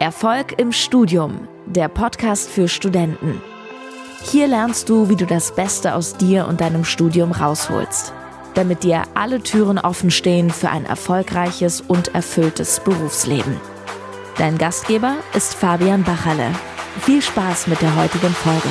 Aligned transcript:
Erfolg 0.00 0.56
im 0.60 0.70
Studium, 0.70 1.48
der 1.66 1.88
Podcast 1.88 2.48
für 2.48 2.68
Studenten. 2.68 3.42
Hier 4.22 4.46
lernst 4.46 4.88
du, 4.88 5.08
wie 5.08 5.16
du 5.16 5.26
das 5.26 5.56
Beste 5.56 5.96
aus 5.96 6.16
dir 6.16 6.46
und 6.46 6.60
deinem 6.60 6.84
Studium 6.84 7.32
rausholst, 7.32 8.12
damit 8.54 8.84
dir 8.84 9.02
alle 9.14 9.42
Türen 9.42 9.76
offen 9.76 10.12
stehen 10.12 10.50
für 10.50 10.70
ein 10.70 10.84
erfolgreiches 10.84 11.80
und 11.80 12.14
erfülltes 12.14 12.78
Berufsleben. 12.78 13.56
Dein 14.36 14.56
Gastgeber 14.56 15.16
ist 15.34 15.54
Fabian 15.54 16.04
Bachalle. 16.04 16.52
Viel 17.00 17.20
Spaß 17.20 17.66
mit 17.66 17.82
der 17.82 17.96
heutigen 17.96 18.30
Folge. 18.30 18.68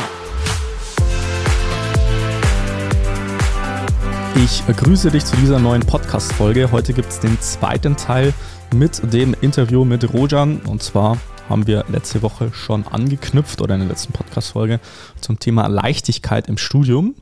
Ich 4.36 4.64
grüße 4.66 5.12
dich 5.12 5.25
zu 5.25 5.36
dieser 5.36 5.59
neuen 5.59 5.82
Podcast-Folge. 5.82 6.71
Heute 6.71 6.94
gibt 6.94 7.09
es 7.09 7.20
den 7.20 7.41
zweiten 7.41 7.98
Teil 7.98 8.34
mit 8.73 9.13
dem 9.13 9.36
Interview 9.41 9.86
mit 9.86 10.13
Rojan. 10.13 10.57
Und 10.61 10.84
zwar 10.84 11.17
haben 11.49 11.67
wir 11.67 11.86
letzte 11.89 12.21
Woche 12.21 12.52
schon 12.54 12.86
angeknüpft 12.88 13.62
oder 13.62 13.76
in 13.76 13.81
der 13.81 13.90
letzten 13.90 14.13
Podcast-Folge 14.13 14.80
zum 15.21 15.40
Thema 15.40 15.67
Leichtigkeit 15.67 16.48
im 16.48 16.57
Studium. 16.57 17.16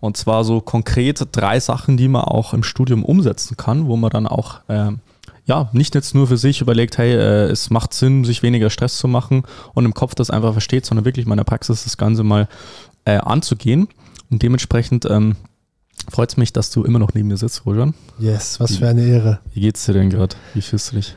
Und 0.00 0.16
zwar 0.16 0.44
so 0.44 0.60
konkret 0.60 1.28
drei 1.32 1.60
Sachen, 1.60 1.96
die 1.96 2.08
man 2.08 2.22
auch 2.22 2.54
im 2.54 2.62
Studium 2.62 3.04
umsetzen 3.04 3.56
kann, 3.56 3.86
wo 3.86 3.96
man 3.96 4.10
dann 4.10 4.26
auch 4.26 4.60
äh, 4.68 4.92
ja, 5.44 5.68
nicht 5.72 5.94
jetzt 5.94 6.14
nur 6.14 6.26
für 6.26 6.36
sich 6.36 6.60
überlegt, 6.60 6.96
hey, 6.98 7.12
äh, 7.12 7.50
es 7.50 7.70
macht 7.70 7.92
Sinn, 7.92 8.24
sich 8.24 8.42
weniger 8.42 8.70
Stress 8.70 8.98
zu 8.98 9.08
machen 9.08 9.42
und 9.74 9.84
im 9.84 9.94
Kopf 9.94 10.14
das 10.14 10.30
einfach 10.30 10.52
versteht, 10.52 10.86
sondern 10.86 11.04
wirklich 11.04 11.26
in 11.26 11.30
meiner 11.30 11.44
Praxis 11.44 11.84
das 11.84 11.96
Ganze 11.96 12.22
mal 12.22 12.48
äh, 13.04 13.16
anzugehen. 13.16 13.88
Und 14.30 14.42
dementsprechend 14.42 15.06
ähm, 15.10 15.36
Freut 16.08 16.30
es 16.30 16.36
mich, 16.36 16.52
dass 16.52 16.70
du 16.70 16.84
immer 16.84 16.98
noch 16.98 17.14
neben 17.14 17.28
mir 17.28 17.36
sitzt, 17.36 17.66
Rojan. 17.66 17.94
Yes, 18.18 18.60
was 18.60 18.76
für 18.76 18.88
eine 18.88 19.04
Ehre. 19.04 19.40
Wie 19.52 19.60
geht's 19.60 19.84
dir 19.86 19.92
denn 19.92 20.10
gerade? 20.10 20.36
Wie 20.54 20.62
fühlst 20.62 20.92
du 20.92 20.96
dich? 20.96 21.14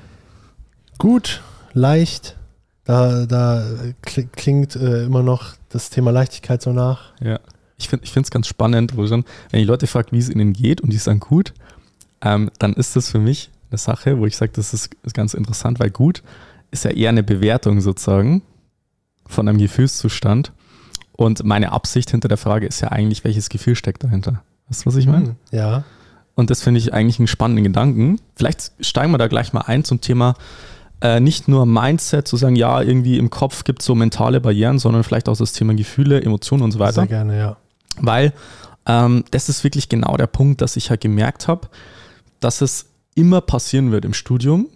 Gut, 0.97 1.41
leicht. 1.73 2.37
Da, 2.85 3.25
da 3.25 3.63
klingt 4.01 4.75
äh, 4.75 5.05
immer 5.05 5.23
noch 5.23 5.53
das 5.69 5.89
Thema 5.89 6.11
Leichtigkeit 6.11 6.61
so 6.61 6.73
nach. 6.73 7.13
Ja. 7.21 7.39
Ich 7.77 7.89
finde 7.89 8.05
es 8.05 8.31
ganz 8.31 8.47
spannend, 8.47 8.95
Rojan, 8.95 9.25
wenn 9.51 9.59
die 9.59 9.65
Leute 9.65 9.87
fragen, 9.87 10.09
wie 10.11 10.19
es 10.19 10.29
ihnen 10.29 10.53
geht 10.53 10.81
und 10.81 10.91
die 10.91 10.97
sagen 10.97 11.19
gut, 11.19 11.53
ähm, 12.21 12.49
dann 12.59 12.73
ist 12.73 12.95
das 12.95 13.09
für 13.09 13.19
mich 13.19 13.51
eine 13.71 13.77
Sache, 13.77 14.19
wo 14.19 14.25
ich 14.25 14.37
sage, 14.37 14.51
das 14.55 14.73
ist, 14.73 14.89
ist 15.03 15.13
ganz 15.13 15.33
interessant, 15.33 15.79
weil 15.79 15.89
gut 15.89 16.23
ist 16.71 16.85
ja 16.85 16.91
eher 16.91 17.09
eine 17.09 17.23
Bewertung 17.23 17.81
sozusagen 17.81 18.41
von 19.25 19.47
einem 19.47 19.57
Gefühlszustand. 19.57 20.51
Und 21.13 21.43
meine 21.43 21.71
Absicht 21.71 22.09
hinter 22.11 22.27
der 22.27 22.37
Frage 22.37 22.65
ist 22.65 22.81
ja 22.81 22.89
eigentlich, 22.89 23.23
welches 23.23 23.49
Gefühl 23.49 23.75
steckt 23.75 24.03
dahinter. 24.03 24.43
Weißt 24.69 24.85
du, 24.85 24.85
was 24.87 24.95
ich 24.95 25.07
meine? 25.07 25.27
Hm, 25.27 25.35
ja. 25.51 25.83
Und 26.35 26.49
das 26.49 26.61
finde 26.61 26.79
ich 26.79 26.93
eigentlich 26.93 27.19
einen 27.19 27.27
spannenden 27.27 27.63
Gedanken. 27.63 28.19
Vielleicht 28.35 28.71
steigen 28.79 29.11
wir 29.11 29.17
da 29.17 29.27
gleich 29.27 29.53
mal 29.53 29.61
ein 29.61 29.83
zum 29.83 30.01
Thema 30.01 30.35
äh, 31.03 31.19
nicht 31.19 31.47
nur 31.47 31.65
Mindset, 31.65 32.27
zu 32.27 32.37
sagen, 32.37 32.55
ja, 32.55 32.81
irgendwie 32.81 33.17
im 33.17 33.29
Kopf 33.29 33.65
gibt 33.65 33.81
es 33.81 33.85
so 33.85 33.93
mentale 33.93 34.39
Barrieren, 34.39 34.79
sondern 34.79 35.03
vielleicht 35.03 35.27
auch 35.27 35.37
das 35.37 35.51
Thema 35.51 35.75
Gefühle, 35.75 36.21
Emotionen 36.21 36.63
und 36.63 36.71
so 36.71 36.79
weiter. 36.79 36.93
Sehr 36.93 37.07
gerne, 37.07 37.37
ja. 37.37 37.57
Weil 37.99 38.33
ähm, 38.85 39.25
das 39.31 39.49
ist 39.49 39.63
wirklich 39.63 39.89
genau 39.89 40.15
der 40.15 40.27
Punkt, 40.27 40.61
dass 40.61 40.77
ich 40.77 40.89
halt 40.89 41.01
gemerkt 41.01 41.47
habe, 41.47 41.67
dass 42.39 42.61
es 42.61 42.85
immer 43.15 43.41
passieren 43.41 43.91
wird 43.91 44.05
im 44.05 44.13
Studium, 44.13 44.69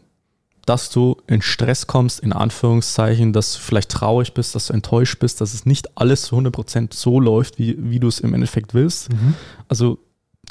dass 0.67 0.89
du 0.89 1.15
in 1.27 1.41
Stress 1.41 1.87
kommst, 1.87 2.19
in 2.19 2.33
Anführungszeichen, 2.33 3.31
dass 3.31 3.53
du 3.53 3.59
vielleicht 3.59 3.89
traurig 3.89 4.33
bist, 4.33 4.53
dass 4.53 4.67
du 4.67 4.73
enttäuscht 4.73 5.17
bist, 5.17 5.39
dass 5.39 5.53
es 5.53 5.65
nicht 5.65 5.97
alles 5.97 6.23
zu 6.23 6.35
100% 6.35 6.93
so 6.93 7.21
läuft, 7.21 7.57
wie, 7.57 7.77
wie 7.79 7.99
du 7.99 8.09
es 8.09 8.19
im 8.19 8.33
Endeffekt 8.33 8.73
willst. 8.73 9.11
Mhm. 9.13 9.35
Also 9.69 9.97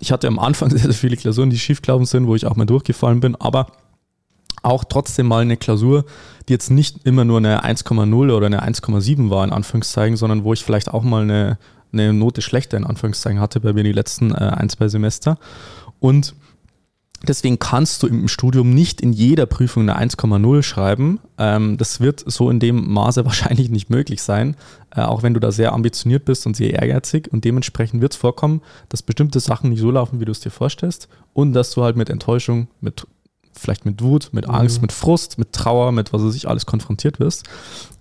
ich 0.00 0.12
hatte 0.12 0.26
am 0.26 0.38
Anfang 0.38 0.70
sehr, 0.70 0.80
sehr 0.80 0.94
viele 0.94 1.18
Klausuren, 1.18 1.50
die 1.50 1.58
schiefgelaufen 1.58 2.06
sind, 2.06 2.26
wo 2.26 2.34
ich 2.34 2.46
auch 2.46 2.56
mal 2.56 2.64
durchgefallen 2.64 3.20
bin, 3.20 3.36
aber 3.36 3.66
auch 4.62 4.84
trotzdem 4.84 5.26
mal 5.26 5.42
eine 5.42 5.58
Klausur, 5.58 6.06
die 6.48 6.54
jetzt 6.54 6.70
nicht 6.70 7.04
immer 7.04 7.26
nur 7.26 7.36
eine 7.36 7.62
1,0 7.64 8.34
oder 8.34 8.46
eine 8.46 8.66
1,7 8.66 9.28
war, 9.28 9.44
in 9.44 9.52
Anführungszeichen, 9.52 10.16
sondern 10.16 10.44
wo 10.44 10.54
ich 10.54 10.64
vielleicht 10.64 10.88
auch 10.88 11.02
mal 11.02 11.22
eine, 11.22 11.58
eine 11.92 12.14
Note 12.14 12.40
schlechter, 12.40 12.78
in 12.78 12.84
Anführungszeichen, 12.84 13.38
hatte 13.38 13.60
bei 13.60 13.74
mir 13.74 13.84
die 13.84 13.92
letzten 13.92 14.32
äh, 14.32 14.36
ein, 14.36 14.70
zwei 14.70 14.88
Semester. 14.88 15.38
Und 16.00 16.34
Deswegen 17.22 17.58
kannst 17.58 18.02
du 18.02 18.06
im 18.06 18.28
Studium 18.28 18.70
nicht 18.74 19.00
in 19.00 19.12
jeder 19.12 19.46
Prüfung 19.46 19.88
eine 19.88 19.98
1,0 19.98 20.62
schreiben. 20.62 21.18
Ähm, 21.38 21.76
das 21.78 22.00
wird 22.00 22.22
so 22.26 22.50
in 22.50 22.60
dem 22.60 22.92
Maße 22.92 23.24
wahrscheinlich 23.24 23.70
nicht 23.70 23.90
möglich 23.90 24.22
sein, 24.22 24.56
äh, 24.94 25.00
auch 25.00 25.22
wenn 25.22 25.34
du 25.34 25.40
da 25.40 25.50
sehr 25.50 25.72
ambitioniert 25.72 26.24
bist 26.24 26.46
und 26.46 26.56
sehr 26.56 26.74
ehrgeizig. 26.74 27.32
Und 27.32 27.44
dementsprechend 27.44 28.02
wird 28.02 28.12
es 28.12 28.18
vorkommen, 28.18 28.60
dass 28.88 29.02
bestimmte 29.02 29.40
Sachen 29.40 29.70
nicht 29.70 29.80
so 29.80 29.90
laufen, 29.90 30.20
wie 30.20 30.24
du 30.24 30.32
es 30.32 30.40
dir 30.40 30.50
vorstellst. 30.50 31.08
Und 31.32 31.52
dass 31.52 31.70
du 31.72 31.82
halt 31.82 31.96
mit 31.96 32.10
Enttäuschung, 32.10 32.68
mit 32.80 33.06
vielleicht 33.58 33.86
mit 33.86 34.02
Wut, 34.02 34.30
mit 34.32 34.48
Angst, 34.48 34.78
mhm. 34.78 34.82
mit 34.82 34.92
Frust, 34.92 35.38
mit 35.38 35.52
Trauer, 35.52 35.92
mit 35.92 36.12
was 36.12 36.22
weiß 36.22 36.34
ich 36.34 36.48
alles 36.48 36.66
konfrontiert 36.66 37.18
wirst. 37.20 37.44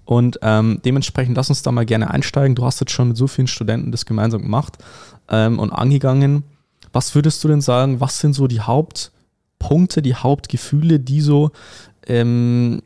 Und 0.03 0.39
ähm, 0.43 0.81
dementsprechend 0.85 1.35
lass 1.35 1.49
uns 1.49 1.63
da 1.63 1.71
mal 1.71 1.85
gerne 1.85 2.11
einsteigen. 2.11 2.55
Du 2.55 2.65
hast 2.65 2.79
jetzt 2.79 2.91
schon 2.91 3.09
mit 3.09 3.17
so 3.17 3.27
vielen 3.27 3.47
Studenten 3.47 3.91
das 3.91 4.05
gemeinsam 4.05 4.41
gemacht 4.41 4.77
ähm, 5.29 5.57
und 5.57 5.71
angegangen. 5.71 6.43
Was 6.95 7.13
würdest 7.13 7.43
du 7.43 7.49
denn 7.49 7.59
sagen, 7.59 7.99
was 7.99 8.21
sind 8.21 8.31
so 8.31 8.47
die 8.47 8.61
Hauptpunkte, 8.61 10.01
die 10.01 10.15
Hauptgefühle, 10.15 10.97
die 10.97 11.19
so, 11.19 11.51
ähm, 12.07 12.83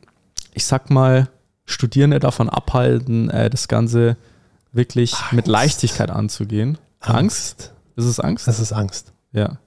ich 0.56 0.66
sag 0.66 0.90
mal, 0.90 1.30
Studierende 1.66 2.18
davon 2.18 2.50
abhalten, 2.50 3.30
äh, 3.30 3.52
das 3.52 3.68
Ganze 3.68 4.18
wirklich 4.72 5.14
Angst. 5.14 5.34
mit 5.34 5.46
Leichtigkeit 5.46 6.10
anzugehen? 6.10 6.80
Angst. 7.02 7.16
Angst? 7.16 7.74
Ist 7.98 8.06
es 8.06 8.20
Angst? 8.20 8.48
Es 8.48 8.60
ist 8.60 8.72
Angst. 8.72 9.14
Ja. 9.32 9.60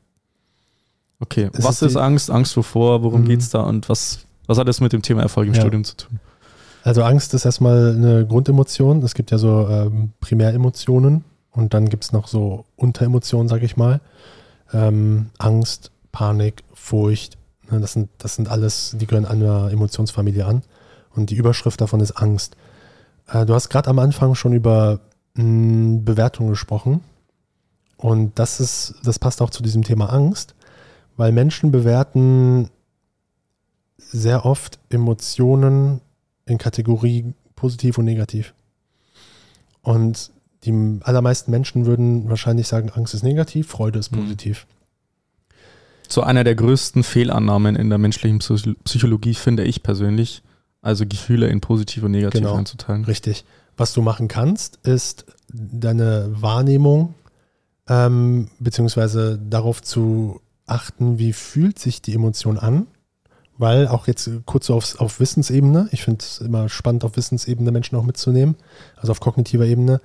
Okay, 1.21 1.49
es 1.53 1.63
was 1.63 1.81
ist, 1.81 1.93
ist 1.93 1.97
Angst? 1.97 2.29
Angst 2.29 2.57
wovor? 2.57 3.05
Worum 3.05 3.21
mhm. 3.21 3.27
geht 3.27 3.43
es 3.43 3.51
da? 3.51 3.61
Und 3.61 3.89
was, 3.89 4.27
was 4.49 4.59
hat 4.59 4.67
das 4.67 4.81
mit 4.81 4.93
dem 4.93 5.03
Thema 5.03 5.23
Erfolg 5.23 5.47
im 5.47 5.55
ja. 5.55 5.61
Studium 5.61 5.85
zu 5.85 5.97
tun? 5.97 6.19
Also 6.83 7.05
Angst 7.05 7.33
ist 7.33 7.45
erstmal 7.45 7.95
eine 7.95 8.27
Grundemotion. 8.27 9.05
Es 9.05 9.15
gibt 9.15 9.31
ja 9.31 9.39
so 9.39 9.69
ähm, 9.69 10.11
Primäremotionen 10.19 11.23
und 11.53 11.75
dann 11.75 11.89
gibt 11.89 12.05
es 12.05 12.13
noch 12.13 12.27
so 12.27 12.65
Unteremotionen, 12.77 13.49
sag 13.49 13.63
ich 13.63 13.77
mal 13.77 14.01
ähm, 14.73 15.31
Angst, 15.39 15.91
Panik, 16.11 16.63
Furcht. 16.75 17.39
Ne, 17.71 17.81
das, 17.81 17.93
sind, 17.93 18.09
das 18.19 18.37
sind 18.37 18.49
alles, 18.49 18.97
die 18.99 19.07
gehören 19.07 19.27
einer 19.27 19.71
Emotionsfamilie 19.71 20.45
an. 20.45 20.63
Und 21.15 21.31
die 21.31 21.37
Überschrift 21.37 21.81
davon 21.81 22.01
ist 22.01 22.13
Angst. 22.13 22.57
Äh, 23.29 23.47
du 23.47 23.55
hast 23.55 23.69
gerade 23.69 23.91
am 23.91 23.99
Anfang 23.99 24.35
schon 24.35 24.53
über 24.53 25.01
mh, 25.35 25.43
hm, 25.43 26.05
Bewertung 26.05 26.49
gesprochen. 26.49 27.03
Und 27.97 28.39
das 28.39 28.61
ist, 28.61 28.95
das 29.05 29.19
passt 29.19 29.43
auch 29.43 29.51
zu 29.51 29.63
diesem 29.63 29.85
Thema 29.85 30.07
Angst, 30.13 30.55
weil 31.17 31.31
Menschen 31.31 31.71
bewerten 31.71 32.69
sehr 33.97 34.45
oft 34.45 34.81
Emotionen 34.89 36.01
in 36.47 36.59
Kategorie 36.59 37.33
positiv 37.55 37.99
und 37.99 38.07
negativ. 38.07 38.55
Und 39.83 40.33
die 40.65 41.01
allermeisten 41.03 41.51
Menschen 41.51 41.87
würden 41.87 42.29
wahrscheinlich 42.29 42.69
sagen, 42.69 42.91
Angst 42.91 43.15
ist 43.15 43.23
negativ, 43.23 43.69
Freude 43.69 43.99
ist 43.99 44.13
mhm. 44.13 44.21
positiv. 44.21 44.67
So 46.09 46.23
einer 46.23 46.45
der 46.45 46.55
größten 46.55 47.05
Fehlannahmen 47.05 47.75
in 47.75 47.89
der 47.89 47.99
menschlichen 47.99 48.39
Psychologie 48.85 49.35
finde 49.35 49.65
ich 49.65 49.83
persönlich. 49.83 50.43
Also 50.83 51.07
Gefühle 51.07 51.47
in 51.47 51.61
positiv 51.61 52.03
und 52.03 52.11
negativ 52.11 52.41
genau, 52.41 52.57
einzuteilen. 52.57 53.05
Richtig. 53.05 53.45
Was 53.77 53.95
du 53.95 54.03
machen 54.03 54.29
kannst, 54.29 54.79
ist 54.83 55.25
deine 55.49 56.29
Wahrnehmung 56.33 57.15
ähm, 57.89 58.49
beziehungsweise 58.59 59.39
darauf 59.39 59.81
zu 59.81 60.41
achten, 60.67 61.19
wie 61.19 61.33
fühlt 61.33 61.79
sich 61.79 62.03
die 62.03 62.15
Emotion 62.15 62.59
an. 62.59 62.87
Weil 63.59 63.87
auch 63.87 64.07
jetzt 64.07 64.29
kurz 64.45 64.67
so 64.67 64.75
auf, 64.75 65.01
auf 65.01 65.21
Wissensebene, 65.21 65.89
ich 65.93 66.03
finde 66.03 66.21
es 66.21 66.39
immer 66.39 66.69
spannend, 66.69 67.05
auf 67.05 67.17
Wissensebene 67.17 67.71
Menschen 67.71 67.97
auch 67.97 68.03
mitzunehmen, 68.03 68.57
also 68.97 69.13
auf 69.13 69.21
kognitiver 69.21 69.67
Ebene. 69.67 70.01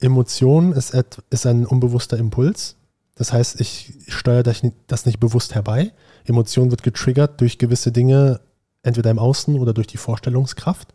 Emotion 0.00 0.72
ist, 0.72 0.94
ist 1.30 1.46
ein 1.46 1.66
unbewusster 1.66 2.18
Impuls. 2.18 2.76
Das 3.14 3.32
heißt, 3.32 3.60
ich 3.60 3.94
steuere 4.08 4.42
das 4.42 5.06
nicht 5.06 5.20
bewusst 5.20 5.54
herbei. 5.54 5.92
Emotion 6.24 6.70
wird 6.70 6.82
getriggert 6.82 7.40
durch 7.40 7.58
gewisse 7.58 7.92
Dinge, 7.92 8.40
entweder 8.82 9.10
im 9.10 9.18
Außen 9.18 9.58
oder 9.58 9.72
durch 9.72 9.86
die 9.86 9.96
Vorstellungskraft. 9.96 10.94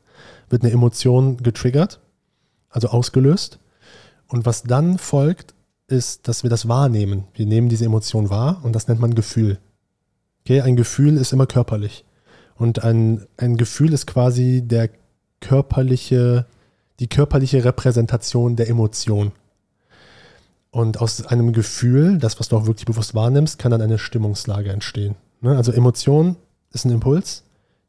Wird 0.49 0.63
eine 0.63 0.71
Emotion 0.71 1.37
getriggert, 1.37 1.99
also 2.69 2.89
ausgelöst. 2.89 3.59
Und 4.27 4.45
was 4.45 4.63
dann 4.63 4.97
folgt, 4.99 5.55
ist, 5.87 6.27
dass 6.27 6.43
wir 6.43 6.49
das 6.49 6.67
wahrnehmen. 6.67 7.25
Wir 7.33 7.45
nehmen 7.45 7.69
diese 7.69 7.85
Emotion 7.85 8.29
wahr 8.29 8.61
und 8.63 8.73
das 8.73 8.87
nennt 8.87 9.01
man 9.01 9.15
Gefühl. 9.15 9.57
Okay, 10.41 10.61
ein 10.61 10.75
Gefühl 10.75 11.17
ist 11.17 11.33
immer 11.33 11.47
körperlich. 11.47 12.05
Und 12.55 12.83
ein, 12.83 13.25
ein 13.37 13.57
Gefühl 13.57 13.93
ist 13.93 14.05
quasi 14.07 14.61
der 14.63 14.89
körperliche 15.39 16.45
die 17.01 17.07
körperliche 17.07 17.65
Repräsentation 17.65 18.55
der 18.55 18.69
Emotion. 18.69 19.31
Und 20.69 21.01
aus 21.01 21.25
einem 21.25 21.51
Gefühl, 21.51 22.19
das, 22.19 22.39
was 22.39 22.47
du 22.47 22.55
auch 22.55 22.67
wirklich 22.67 22.85
bewusst 22.85 23.15
wahrnimmst, 23.15 23.59
kann 23.59 23.71
dann 23.71 23.81
eine 23.81 23.97
Stimmungslage 23.97 24.71
entstehen. 24.71 25.15
Ne? 25.41 25.57
Also 25.57 25.73
Emotion 25.73 26.37
ist 26.71 26.85
ein 26.85 26.91
Impuls. 26.91 27.43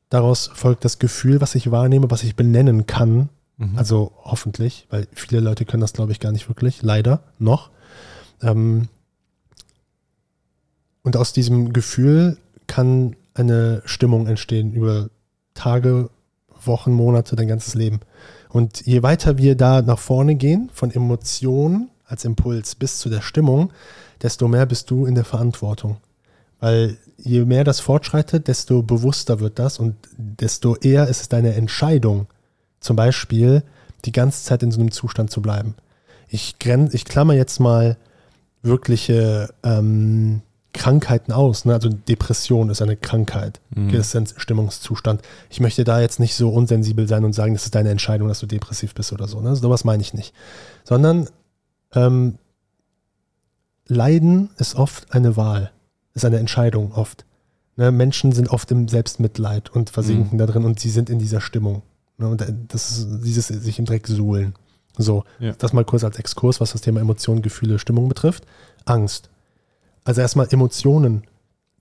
Daraus 0.09 0.50
folgt 0.53 0.85
das 0.85 0.99
Gefühl, 0.99 1.41
was 1.41 1.55
ich 1.55 1.70
wahrnehme, 1.70 2.11
was 2.11 2.25
ich 2.25 2.35
benennen 2.35 2.87
kann. 2.87 3.29
Mhm. 3.59 3.76
Also 3.79 4.12
hoffentlich, 4.25 4.87
weil 4.91 5.06
viele 5.12 5.41
Leute 5.41 5.67
können 5.67 5.82
das, 5.82 5.93
glaube 5.93 6.11
ich, 6.11 6.19
gar 6.19 6.32
nicht 6.32 6.49
wirklich. 6.49 6.82
Leider 6.82 7.23
noch. 7.38 7.70
Ähm, 8.41 8.88
und 11.03 11.19
aus 11.19 11.35
diesem 11.35 11.75
Gefühl 11.75 12.38
kann 12.67 13.15
eine 13.35 13.82
Stimmung 13.85 14.26
entstehen 14.26 14.73
über 14.73 15.11
Tage, 15.53 16.08
Wochen, 16.65 16.93
Monate, 16.93 17.37
dein 17.37 17.49
ganzes 17.49 17.75
Leben. 17.75 18.00
Und 18.53 18.85
je 18.85 19.03
weiter 19.03 19.39
wir 19.39 19.57
da 19.57 19.81
nach 19.81 19.99
vorne 19.99 20.35
gehen, 20.35 20.69
von 20.75 20.91
Emotionen 20.91 21.89
als 22.05 22.27
Impuls 22.27 22.75
bis 22.75 22.99
zu 22.99 23.09
der 23.09 23.23
Stimmung, 23.23 23.73
desto 24.21 24.47
mehr 24.47 24.67
bist 24.67 24.91
du 24.91 25.07
in 25.07 25.15
der 25.15 25.25
Verantwortung. 25.25 25.97
Weil 26.61 26.99
je 27.17 27.47
mehr 27.47 27.65
das 27.65 27.81
fortschreitet, 27.81 28.49
desto 28.49 28.83
bewusster 28.83 29.41
wird 29.41 29.59
das 29.59 29.79
und 29.79 29.97
desto 30.19 30.77
eher 30.77 31.09
ist 31.09 31.23
es 31.23 31.29
deine 31.31 31.55
Entscheidung, 31.55 32.27
zum 32.79 32.95
Beispiel 32.95 33.63
die 34.05 34.13
ganze 34.13 34.45
Zeit 34.45 34.63
in 34.63 34.71
so 34.71 34.81
einem 34.81 34.91
Zustand 34.91 35.31
zu 35.31 35.41
bleiben. 35.41 35.75
Ich, 36.29 36.59
gren 36.59 36.91
ich 36.93 37.07
klammer 37.07 37.33
jetzt 37.33 37.59
mal 37.59 37.97
wirkliche 38.63 39.49
ähm, 39.63 40.43
Krankheiten 40.73 41.33
aus. 41.33 41.65
Ne? 41.65 41.75
Also 41.75 41.89
Depression 41.89 42.71
ist 42.71 42.83
eine 42.83 42.97
Krankheit, 42.97 43.61
mhm. 43.75 43.91
ist 43.91 44.17
ein 44.17 44.27
Stimmungszustand. 44.27 45.23
Ich 45.51 45.61
möchte 45.61 45.85
da 45.85 46.01
jetzt 46.01 46.21
nicht 46.21 46.35
so 46.35 46.51
unsensibel 46.51 47.07
sein 47.07 47.25
und 47.25 47.35
sagen, 47.35 47.55
das 47.55 47.65
ist 47.65 47.75
deine 47.75 47.91
Entscheidung, 47.91 48.29
dass 48.29 48.41
du 48.41 48.47
depressiv 48.47 48.95
bist 48.95 49.13
oder 49.13 49.29
so. 49.29 49.41
Ne? 49.41 49.55
So 49.57 49.71
was 49.71 49.85
meine 49.85 50.03
ich 50.03 50.15
nicht. 50.15 50.35
Sondern 50.85 51.29
ähm, 51.95 52.39
Leiden 53.87 54.51
ist 54.57 54.77
oft 54.77 55.13
eine 55.13 55.37
Wahl, 55.37 55.71
ist 56.15 56.25
eine 56.25 56.39
Entscheidung 56.39 56.93
oft. 56.93 57.27
Ne? 57.77 57.93
Menschen 57.93 58.33
sind 58.33 58.49
oft 58.49 58.71
im 58.71 58.89
Selbstmitleid 58.89 59.71
und 59.71 59.91
versinken 59.91 60.37
mhm. 60.37 60.39
da 60.39 60.47
drin 60.47 60.65
und 60.65 60.81
sie 60.81 60.91
sind 60.91 61.11
in 61.11 61.19
dieser 61.19 61.41
Stimmung. 61.41 61.83
Ne? 62.17 62.29
Und 62.29 62.45
das 62.69 62.91
ist 62.91 63.09
dieses 63.25 63.49
sich 63.49 63.79
im 63.79 63.85
Dreck 63.85 64.07
suhlen. 64.07 64.55
So, 64.99 65.25
ja. 65.39 65.53
das 65.53 65.73
mal 65.73 65.85
kurz 65.85 66.05
als 66.05 66.19
Exkurs, 66.19 66.61
was 66.61 66.73
das 66.73 66.83
Thema 66.83 67.01
Emotionen, 67.01 67.43
Gefühle, 67.43 67.79
Stimmung 67.79 68.09
betrifft. 68.09 68.45
Angst. 68.85 69.31
Also 70.05 70.21
erstmal 70.21 70.49
Emotionen 70.51 71.25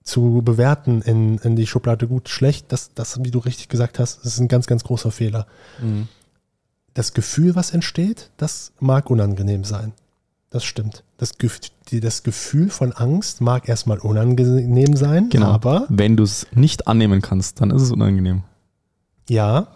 zu 0.03 0.41
bewerten 0.43 1.01
in, 1.01 1.37
in 1.39 1.55
die 1.55 1.67
Schublade 1.67 2.07
gut, 2.07 2.29
schlecht, 2.29 2.71
das, 2.71 2.93
das, 2.93 3.23
wie 3.23 3.31
du 3.31 3.39
richtig 3.39 3.69
gesagt 3.69 3.99
hast, 3.99 4.25
ist 4.25 4.39
ein 4.39 4.47
ganz, 4.47 4.67
ganz 4.67 4.83
großer 4.83 5.11
Fehler. 5.11 5.47
Mhm. 5.81 6.07
Das 6.93 7.13
Gefühl, 7.13 7.55
was 7.55 7.71
entsteht, 7.71 8.31
das 8.37 8.73
mag 8.79 9.09
unangenehm 9.09 9.63
sein. 9.63 9.93
Das 10.49 10.65
stimmt. 10.65 11.03
Das, 11.17 11.31
das 11.89 12.23
Gefühl 12.23 12.69
von 12.69 12.91
Angst 12.91 13.39
mag 13.39 13.69
erstmal 13.69 13.99
unangenehm 13.99 14.97
sein, 14.97 15.29
genau. 15.29 15.47
aber. 15.47 15.85
Wenn 15.87 16.17
du 16.17 16.23
es 16.23 16.45
nicht 16.53 16.87
annehmen 16.87 17.21
kannst, 17.21 17.61
dann 17.61 17.71
ist 17.71 17.83
es 17.83 17.91
unangenehm. 17.91 18.43
Ja. 19.29 19.67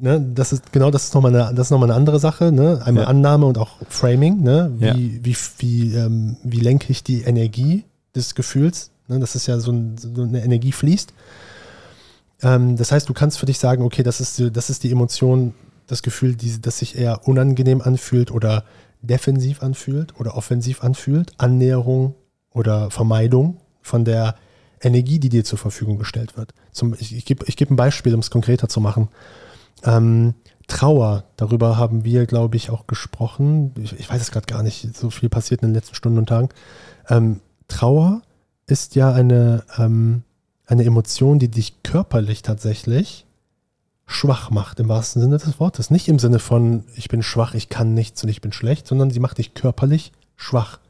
Ne, 0.00 0.20
das 0.32 0.52
ist 0.52 0.72
genau 0.72 0.92
das 0.92 1.06
ist 1.06 1.14
nochmal 1.14 1.34
eine, 1.34 1.54
das 1.54 1.66
ist 1.66 1.70
noch 1.72 1.82
eine 1.82 1.94
andere 1.94 2.20
Sache. 2.20 2.52
Ne? 2.52 2.80
Einmal 2.84 3.04
ja. 3.04 3.08
Annahme 3.08 3.46
und 3.46 3.58
auch 3.58 3.78
Framing. 3.88 4.40
Ne? 4.40 4.72
Wie, 4.76 4.86
ja. 4.86 4.94
wie, 4.96 5.36
wie, 5.58 5.94
ähm, 5.94 6.36
wie 6.44 6.60
lenke 6.60 6.92
ich 6.92 7.02
die 7.02 7.22
Energie 7.22 7.84
des 8.14 8.36
Gefühls? 8.36 8.92
Ne? 9.08 9.18
Das 9.18 9.34
ist 9.34 9.48
ja 9.48 9.58
so, 9.58 9.72
ein, 9.72 9.98
so 9.98 10.22
eine 10.22 10.44
Energie 10.44 10.70
fließt. 10.70 11.12
Ähm, 12.42 12.76
das 12.76 12.92
heißt, 12.92 13.08
du 13.08 13.12
kannst 13.12 13.40
für 13.40 13.46
dich 13.46 13.58
sagen, 13.58 13.82
okay, 13.82 14.04
das 14.04 14.20
ist, 14.20 14.40
das 14.52 14.70
ist 14.70 14.84
die 14.84 14.92
Emotion, 14.92 15.54
das 15.88 16.02
Gefühl, 16.02 16.36
die, 16.36 16.60
das 16.60 16.78
sich 16.78 16.96
eher 16.96 17.26
unangenehm 17.26 17.82
anfühlt 17.82 18.30
oder 18.30 18.64
defensiv 19.02 19.64
anfühlt 19.64 20.18
oder 20.20 20.36
offensiv 20.36 20.84
anfühlt, 20.84 21.32
Annäherung 21.38 22.14
oder 22.52 22.92
Vermeidung 22.92 23.56
von 23.82 24.04
der 24.04 24.36
Energie, 24.80 25.18
die 25.18 25.28
dir 25.28 25.44
zur 25.44 25.58
Verfügung 25.58 25.98
gestellt 25.98 26.36
wird. 26.36 26.54
Zum, 26.70 26.94
ich 27.00 27.16
ich 27.16 27.24
gebe 27.24 27.44
ich 27.48 27.56
geb 27.56 27.70
ein 27.70 27.76
Beispiel, 27.76 28.14
um 28.14 28.20
es 28.20 28.30
konkreter 28.30 28.68
zu 28.68 28.80
machen. 28.80 29.08
Ähm, 29.84 30.34
Trauer, 30.66 31.24
darüber 31.36 31.78
haben 31.78 32.04
wir, 32.04 32.26
glaube 32.26 32.56
ich, 32.56 32.70
auch 32.70 32.86
gesprochen. 32.86 33.72
Ich, 33.82 33.98
ich 33.98 34.10
weiß 34.10 34.20
es 34.20 34.30
gerade 34.30 34.46
gar 34.46 34.62
nicht, 34.62 34.94
so 34.94 35.10
viel 35.10 35.28
passiert 35.28 35.62
in 35.62 35.68
den 35.68 35.74
letzten 35.74 35.94
Stunden 35.94 36.18
und 36.18 36.28
Tagen. 36.28 36.50
Ähm, 37.08 37.40
Trauer 37.68 38.22
ist 38.66 38.94
ja 38.94 39.12
eine, 39.12 39.64
ähm, 39.78 40.22
eine 40.66 40.84
Emotion, 40.84 41.38
die 41.38 41.48
dich 41.48 41.82
körperlich 41.82 42.42
tatsächlich 42.42 43.24
schwach 44.06 44.50
macht, 44.50 44.80
im 44.80 44.88
wahrsten 44.88 45.22
Sinne 45.22 45.38
des 45.38 45.58
Wortes. 45.60 45.90
Nicht 45.90 46.08
im 46.08 46.18
Sinne 46.18 46.38
von, 46.38 46.84
ich 46.96 47.08
bin 47.08 47.22
schwach, 47.22 47.54
ich 47.54 47.68
kann 47.68 47.94
nichts 47.94 48.22
und 48.22 48.28
ich 48.28 48.40
bin 48.40 48.52
schlecht, 48.52 48.86
sondern 48.86 49.10
sie 49.10 49.20
macht 49.20 49.38
dich 49.38 49.54
körperlich 49.54 50.12
schwach. 50.36 50.80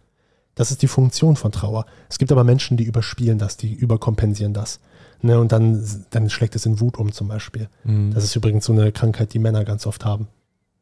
Das 0.55 0.71
ist 0.73 0.83
die 0.83 0.89
Funktion 0.89 1.37
von 1.37 1.53
Trauer. 1.53 1.87
Es 2.09 2.19
gibt 2.19 2.33
aber 2.33 2.43
Menschen, 2.43 2.77
die 2.77 2.85
überspielen 2.85 3.39
das, 3.39 3.57
die 3.57 3.73
überkompensieren 3.73 4.55
das. 4.55 4.81
Ne, 5.21 5.39
und 5.39 5.51
dann, 5.51 5.85
dann 6.11 6.31
schlägt 6.31 6.55
es 6.55 6.65
in 6.65 6.81
Wut 6.81 6.97
um 6.99 7.13
zum 7.13 7.29
Beispiel. 7.29 7.69
Mhm. 7.85 8.13
Das 8.15 8.25
ist 8.25 8.37
übrigens 8.37 8.65
so 8.65 8.73
eine 8.73 8.93
Krankheit, 8.93 9.35
die 9.35 9.39
Männer 9.39 9.65
ganz 9.65 9.87
oft 9.87 10.05
haben. 10.05 10.29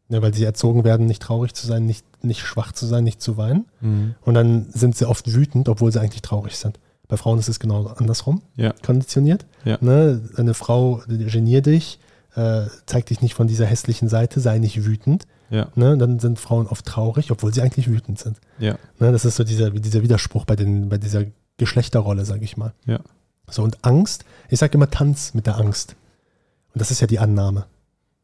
Ne, 0.08 0.22
weil 0.22 0.34
sie 0.34 0.44
erzogen 0.44 0.84
werden, 0.84 1.06
nicht 1.06 1.22
traurig 1.22 1.54
zu 1.54 1.66
sein, 1.66 1.86
nicht, 1.86 2.04
nicht 2.22 2.40
schwach 2.40 2.72
zu 2.72 2.86
sein, 2.86 3.02
nicht 3.02 3.20
zu 3.20 3.36
weinen. 3.36 3.64
Mhm. 3.80 4.14
Und 4.22 4.34
dann 4.34 4.66
sind 4.70 4.96
sie 4.96 5.08
oft 5.08 5.32
wütend, 5.34 5.68
obwohl 5.68 5.90
sie 5.90 6.00
eigentlich 6.00 6.22
traurig 6.22 6.56
sind. 6.56 6.78
Bei 7.08 7.16
Frauen 7.16 7.38
ist 7.38 7.48
es 7.48 7.60
genau 7.60 7.86
andersrum, 7.86 8.42
ja. 8.56 8.74
konditioniert. 8.84 9.46
Ja. 9.64 9.78
Ne, 9.80 10.20
eine 10.36 10.54
Frau 10.54 11.02
geniert 11.06 11.66
dich, 11.66 11.98
äh, 12.34 12.62
zeig 12.86 13.06
dich 13.06 13.22
nicht 13.22 13.34
von 13.34 13.46
dieser 13.46 13.66
hässlichen 13.66 14.08
Seite, 14.08 14.40
sei 14.40 14.58
nicht 14.58 14.84
wütend. 14.84 15.26
Ja. 15.50 15.68
Ne, 15.76 15.96
dann 15.96 16.18
sind 16.18 16.38
Frauen 16.38 16.66
oft 16.66 16.84
traurig, 16.84 17.30
obwohl 17.30 17.54
sie 17.54 17.62
eigentlich 17.62 17.88
wütend 17.88 18.18
sind. 18.18 18.38
Ja. 18.58 18.76
Ne, 18.98 19.12
das 19.12 19.24
ist 19.24 19.36
so 19.36 19.44
dieser, 19.44 19.70
dieser 19.70 20.02
Widerspruch 20.02 20.44
bei, 20.44 20.56
den, 20.56 20.88
bei 20.88 20.98
dieser 20.98 21.24
Geschlechterrolle, 21.56 22.24
sage 22.24 22.44
ich 22.44 22.56
mal. 22.56 22.72
Ja. 22.84 23.00
So, 23.48 23.62
und 23.62 23.84
Angst, 23.84 24.24
ich 24.48 24.58
sage 24.58 24.74
immer 24.74 24.90
Tanz 24.90 25.34
mit 25.34 25.46
der 25.46 25.56
Angst. 25.56 25.96
Und 26.74 26.80
das 26.80 26.90
ist 26.90 27.00
ja 27.00 27.06
die 27.06 27.18
Annahme. 27.18 27.66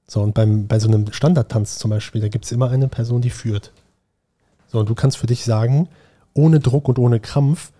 So, 0.06 0.20
und 0.20 0.34
beim, 0.34 0.66
bei 0.66 0.78
so 0.78 0.88
einem 0.88 1.12
Standardtanz 1.12 1.78
zum 1.78 1.90
Beispiel, 1.90 2.20
da 2.20 2.28
gibt 2.28 2.44
es 2.44 2.52
immer 2.52 2.70
eine 2.70 2.88
Person, 2.88 3.22
die 3.22 3.30
führt. 3.30 3.72
So, 4.66 4.78
und 4.80 4.88
du 4.88 4.94
kannst 4.94 5.16
für 5.16 5.26
dich 5.26 5.44
sagen, 5.44 5.88
ohne 6.34 6.60
Druck 6.60 6.88
und 6.88 6.98
ohne 6.98 7.20
Krampf, 7.20 7.72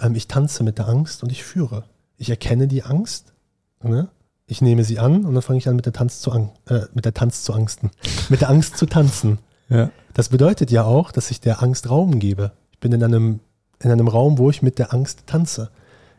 ähm, 0.00 0.14
ich 0.14 0.28
tanze 0.28 0.64
mit 0.64 0.78
der 0.78 0.88
Angst 0.88 1.22
und 1.22 1.32
ich 1.32 1.44
führe. 1.44 1.84
Ich 2.18 2.30
erkenne 2.30 2.68
die 2.68 2.82
Angst, 2.82 3.32
ne? 3.82 4.08
Ich 4.46 4.60
nehme 4.60 4.84
sie 4.84 4.98
an 4.98 5.24
und 5.24 5.34
dann 5.34 5.42
fange 5.42 5.58
ich 5.58 5.68
an, 5.68 5.76
mit 5.76 5.86
der 5.86 5.92
Tanz 5.92 6.20
zu, 6.20 6.30
an, 6.30 6.50
äh, 6.66 6.82
mit 6.92 7.04
der 7.04 7.14
Tanz 7.14 7.42
zu 7.42 7.54
angsten. 7.54 7.90
mit 8.28 8.42
der 8.42 8.50
Angst 8.50 8.76
zu 8.76 8.86
tanzen. 8.86 9.38
Ja. 9.68 9.90
Das 10.14 10.28
bedeutet 10.28 10.70
ja 10.70 10.84
auch, 10.84 11.10
dass 11.10 11.30
ich 11.30 11.40
der 11.40 11.62
Angst 11.62 11.88
Raum 11.88 12.18
gebe. 12.18 12.52
Ich 12.72 12.78
bin 12.78 12.92
in 12.92 13.02
einem, 13.02 13.40
in 13.80 13.90
einem 13.90 14.08
Raum, 14.08 14.36
wo 14.38 14.50
ich 14.50 14.60
mit 14.60 14.78
der 14.78 14.92
Angst 14.92 15.24
tanze. 15.26 15.70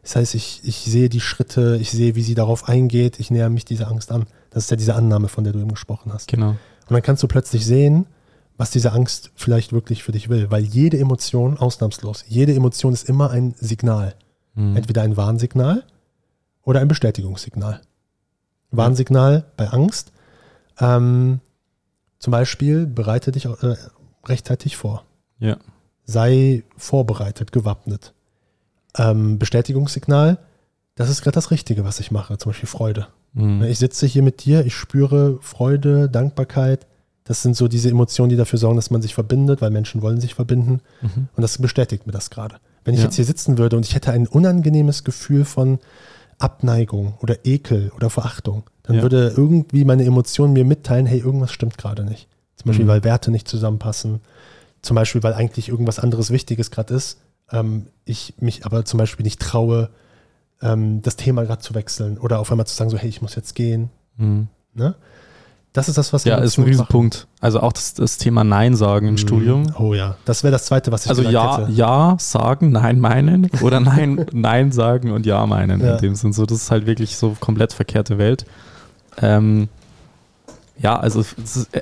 Das 0.04 0.18
heißt, 0.18 0.36
ich, 0.36 0.62
ich 0.64 0.78
sehe 0.80 1.10
die 1.10 1.22
Schritte, 1.22 1.78
ich 1.82 1.90
sehe, 1.90 2.16
wie 2.16 2.22
sie 2.22 2.36
darauf 2.36 2.68
eingeht, 2.68 3.20
ich 3.20 3.32
näher 3.32 3.50
mich 3.50 3.66
dieser 3.66 3.88
Angst 3.88 4.12
an. 4.12 4.26
Das 4.50 4.66
ist 4.66 4.70
ja 4.70 4.78
diese 4.78 4.96
Annahme, 4.96 5.30
von 5.30 5.44
der 5.46 5.54
du 5.54 5.60
eben 5.60 5.70
gesprochen 5.70 6.14
hast. 6.14 6.28
Genau. 6.28 6.50
Und 6.50 6.92
dann 6.92 7.02
kannst 7.02 7.24
du 7.24 7.28
plötzlich 7.28 7.66
sehen, 7.66 8.06
was 8.58 8.70
diese 8.70 8.92
Angst 8.92 9.32
vielleicht 9.36 9.72
wirklich 9.72 10.04
für 10.04 10.12
dich 10.12 10.28
will. 10.28 10.52
Weil 10.52 10.64
jede 10.64 11.00
Emotion, 11.00 11.58
ausnahmslos, 11.58 12.26
jede 12.28 12.54
Emotion 12.54 12.94
ist 12.94 13.08
immer 13.08 13.32
ein 13.32 13.56
Signal. 13.58 14.16
Mhm. 14.56 14.76
Entweder 14.76 15.04
ein 15.04 15.16
Warnsignal 15.16 15.84
oder 16.64 16.82
ein 16.82 16.90
Bestätigungssignal. 16.90 17.82
Warnsignal 18.72 19.46
bei 19.56 19.70
Angst. 19.70 20.12
Ähm, 20.80 21.40
zum 22.20 22.32
Beispiel 22.32 22.88
bereite 22.88 23.32
dich 23.32 23.46
äh, 23.46 23.76
rechtzeitig 24.26 24.76
vor. 24.76 25.06
Ja. 25.40 25.58
Sei 26.04 26.64
vorbereitet, 26.76 27.54
gewappnet. 27.54 28.14
Ähm, 28.98 29.40
Bestätigungssignal, 29.40 30.38
das 30.96 31.10
ist 31.10 31.22
gerade 31.22 31.36
das 31.36 31.52
Richtige, 31.52 31.84
was 31.84 32.00
ich 32.00 32.12
mache, 32.12 32.38
zum 32.38 32.52
Beispiel 32.52 32.70
Freude. 32.70 33.08
Mhm. 33.34 33.64
Ich 33.64 33.80
sitze 33.80 34.06
hier 34.06 34.24
mit 34.24 34.46
dir, 34.46 34.66
ich 34.66 34.76
spüre 34.76 35.40
Freude, 35.42 36.10
Dankbarkeit. 36.10 36.86
Das 37.24 37.42
sind 37.42 37.56
so 37.56 37.68
diese 37.68 37.90
Emotionen, 37.90 38.30
die 38.30 38.36
dafür 38.36 38.60
sorgen, 38.60 38.76
dass 38.76 38.92
man 38.92 39.02
sich 39.02 39.14
verbindet, 39.16 39.62
weil 39.62 39.72
Menschen 39.72 40.02
wollen 40.02 40.20
sich 40.20 40.36
verbinden. 40.36 40.82
Mhm. 41.02 41.30
Und 41.36 41.42
das 41.42 41.58
bestätigt 41.58 42.06
mir 42.06 42.12
das 42.12 42.30
gerade. 42.30 42.58
Wenn 42.84 42.94
ich 42.94 43.00
ja. 43.00 43.06
jetzt 43.06 43.16
hier 43.16 43.26
sitzen 43.26 43.58
würde 43.58 43.78
und 43.78 43.86
ich 43.86 43.96
hätte 43.96 44.12
ein 44.12 44.28
unangenehmes 44.28 45.04
Gefühl 45.04 45.46
von, 45.46 45.80
Abneigung 46.44 47.14
oder 47.22 47.46
Ekel 47.46 47.92
oder 47.96 48.10
Verachtung, 48.10 48.64
dann 48.84 48.98
ja. 48.98 49.02
würde 49.02 49.34
irgendwie 49.36 49.86
meine 49.86 50.04
Emotionen 50.04 50.54
mir 50.54 50.66
mitteilen, 50.66 51.06
hey, 51.06 51.20
irgendwas 51.20 51.52
stimmt 51.52 51.78
gerade 51.78 52.04
nicht. 52.04 52.28
Zum 52.56 52.68
Beispiel, 52.68 52.86
mhm. 52.86 52.90
weil 52.90 53.04
Werte 53.04 53.32
nicht 53.32 53.48
zusammenpassen. 53.48 54.20
Zum 54.82 54.96
Beispiel, 54.96 55.24
weil 55.24 55.34
eigentlich 55.34 55.70
irgendwas 55.70 56.00
anderes 56.00 56.32
Wichtiges 56.32 56.70
gerade 56.70 56.94
ist. 56.94 57.20
Ähm, 57.54 57.88
ich 58.06 58.34
mich 58.40 58.66
aber 58.66 58.84
zum 58.84 58.98
Beispiel 58.98 59.24
nicht 59.24 59.42
traue, 59.42 59.90
ähm, 60.62 61.02
das 61.02 61.16
Thema 61.16 61.44
gerade 61.44 61.62
zu 61.62 61.74
wechseln 61.74 62.18
oder 62.18 62.40
auf 62.40 62.52
einmal 62.52 62.68
zu 62.68 62.76
sagen, 62.76 62.90
so, 62.90 62.98
hey, 62.98 63.10
ich 63.10 63.22
muss 63.22 63.36
jetzt 63.36 63.56
gehen. 63.56 63.90
Mhm. 64.18 64.48
Ne? 64.74 64.96
Das 65.74 65.90
ist 65.90 65.98
das, 65.98 66.14
was 66.14 66.24
Ja, 66.24 66.38
ist 66.38 66.60
ein 66.60 66.66
Riesenpunkt. 66.66 67.28
Also 67.42 67.60
auch 67.60 67.74
das, 67.74 67.96
das 67.96 68.20
Thema 68.20 68.44
Nein 68.44 68.76
sagen 68.76 69.08
im 69.08 69.14
mhm. 69.14 69.18
Studium. 69.18 69.74
Oh 69.80 69.96
ja, 69.96 70.18
das 70.24 70.44
wäre 70.44 70.52
das 70.52 70.66
Zweite, 70.66 70.92
was 70.92 71.06
ich 71.06 71.10
Also 71.10 71.24
ja, 71.24 71.58
hätte. 71.58 71.72
ja 71.72 72.16
sagen, 72.20 72.72
Nein 72.72 73.00
meinen 73.00 73.50
oder 73.62 73.80
Nein, 73.80 74.26
Nein 74.32 74.72
sagen 74.72 75.12
und 75.12 75.26
Ja 75.26 75.46
meinen 75.48 75.82
ja. 75.82 75.96
in 75.96 75.98
dem 76.02 76.16
Sinn. 76.16 76.32
So, 76.32 76.46
das 76.46 76.58
ist 76.58 76.72
halt 76.72 76.86
wirklich 76.86 77.18
so 77.18 77.36
komplett 77.40 77.74
verkehrte 77.74 78.20
Welt. 78.20 78.46
Ähm, 79.20 79.68
ja, 80.78 81.00
also, 81.00 81.24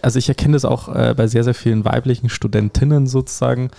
also 0.01 0.19
ich 0.19 0.29
erkenne 0.29 0.53
das 0.53 0.63
auch 0.63 0.93
äh, 0.93 1.13
bei 1.15 1.27
sehr, 1.27 1.43
sehr 1.43 1.53
vielen 1.53 1.83
weiblichen 1.83 2.29
Studentinnen 2.29 3.07
sozusagen, 3.07 3.71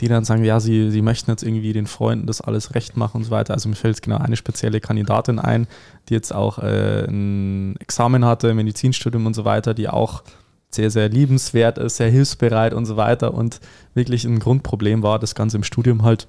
die 0.00 0.08
dann 0.08 0.24
sagen, 0.24 0.44
ja, 0.44 0.60
sie, 0.60 0.90
sie 0.90 1.02
möchten 1.02 1.30
jetzt 1.30 1.42
irgendwie 1.42 1.72
den 1.72 1.86
Freunden 1.86 2.26
das 2.26 2.40
alles 2.40 2.74
recht 2.74 2.96
machen 2.96 3.18
und 3.18 3.24
so 3.24 3.30
weiter. 3.30 3.54
Also 3.54 3.68
mir 3.68 3.74
fällt 3.74 3.96
jetzt 3.96 4.02
genau 4.02 4.16
eine 4.16 4.36
spezielle 4.36 4.80
Kandidatin 4.80 5.38
ein, 5.38 5.66
die 6.08 6.14
jetzt 6.14 6.34
auch 6.34 6.58
äh, 6.58 7.04
ein 7.04 7.76
Examen 7.76 8.24
hatte, 8.24 8.54
Medizinstudium 8.54 9.26
und 9.26 9.34
so 9.34 9.44
weiter, 9.44 9.74
die 9.74 9.88
auch 9.88 10.22
sehr, 10.70 10.90
sehr 10.90 11.08
liebenswert 11.08 11.78
ist, 11.78 11.96
sehr 11.96 12.10
hilfsbereit 12.10 12.72
und 12.74 12.86
so 12.86 12.96
weiter 12.96 13.34
und 13.34 13.60
wirklich 13.94 14.24
ein 14.24 14.38
Grundproblem 14.38 15.02
war, 15.02 15.18
das 15.18 15.34
Ganze 15.34 15.56
im 15.56 15.64
Studium 15.64 16.02
halt 16.02 16.28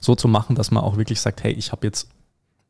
so 0.00 0.14
zu 0.14 0.28
machen, 0.28 0.56
dass 0.56 0.70
man 0.70 0.82
auch 0.82 0.96
wirklich 0.96 1.20
sagt, 1.20 1.42
hey, 1.42 1.52
ich 1.52 1.72
habe 1.72 1.86
jetzt 1.86 2.08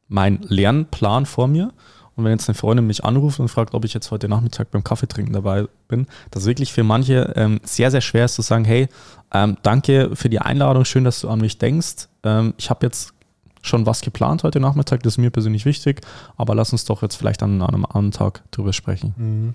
meinen 0.08 0.42
Lernplan 0.42 1.26
vor 1.26 1.46
mir 1.46 1.72
Und 2.16 2.24
wenn 2.24 2.32
jetzt 2.32 2.48
eine 2.48 2.54
Freundin 2.54 2.86
mich 2.86 3.04
anruft 3.04 3.40
und 3.40 3.48
fragt, 3.48 3.74
ob 3.74 3.84
ich 3.84 3.94
jetzt 3.94 4.10
heute 4.10 4.28
Nachmittag 4.28 4.70
beim 4.70 4.84
Kaffeetrinken 4.84 5.32
dabei 5.32 5.66
bin, 5.88 6.06
das 6.30 6.44
wirklich 6.44 6.72
für 6.72 6.84
manche 6.84 7.32
ähm, 7.36 7.60
sehr, 7.64 7.90
sehr 7.90 8.02
schwer 8.02 8.26
ist 8.26 8.34
zu 8.34 8.42
sagen, 8.42 8.64
hey, 8.64 8.88
ähm, 9.32 9.56
danke 9.62 10.14
für 10.14 10.28
die 10.28 10.40
Einladung, 10.40 10.84
schön, 10.84 11.04
dass 11.04 11.20
du 11.20 11.28
an 11.28 11.40
mich 11.40 11.58
denkst. 11.58 12.08
Ähm, 12.22 12.54
ich 12.58 12.68
habe 12.68 12.84
jetzt 12.86 13.14
schon 13.62 13.86
was 13.86 14.00
geplant 14.02 14.42
heute 14.42 14.60
Nachmittag, 14.60 15.02
das 15.04 15.14
ist 15.14 15.18
mir 15.18 15.30
persönlich 15.30 15.64
wichtig, 15.64 16.02
aber 16.36 16.54
lass 16.54 16.72
uns 16.72 16.84
doch 16.84 17.02
jetzt 17.02 17.16
vielleicht 17.16 17.42
an, 17.42 17.62
an 17.62 17.74
einem 17.74 17.84
anderen 17.86 18.10
Tag 18.10 18.42
drüber 18.50 18.72
sprechen. 18.72 19.14
Mhm. 19.16 19.54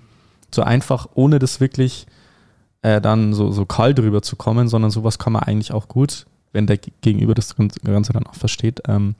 So 0.50 0.62
einfach, 0.62 1.08
ohne 1.14 1.38
das 1.38 1.60
wirklich 1.60 2.06
äh, 2.82 3.00
dann 3.00 3.34
so, 3.34 3.52
so 3.52 3.66
kalt 3.66 3.98
drüber 3.98 4.22
zu 4.22 4.36
kommen, 4.36 4.68
sondern 4.68 4.90
sowas 4.90 5.18
kann 5.18 5.32
man 5.32 5.42
eigentlich 5.42 5.72
auch 5.72 5.88
gut, 5.88 6.26
wenn 6.52 6.66
der 6.66 6.78
Gegenüber 6.78 7.34
das 7.34 7.54
Ganze 7.56 8.12
dann 8.12 8.26
auch 8.26 8.34
versteht, 8.34 8.82
ähm, 8.88 9.14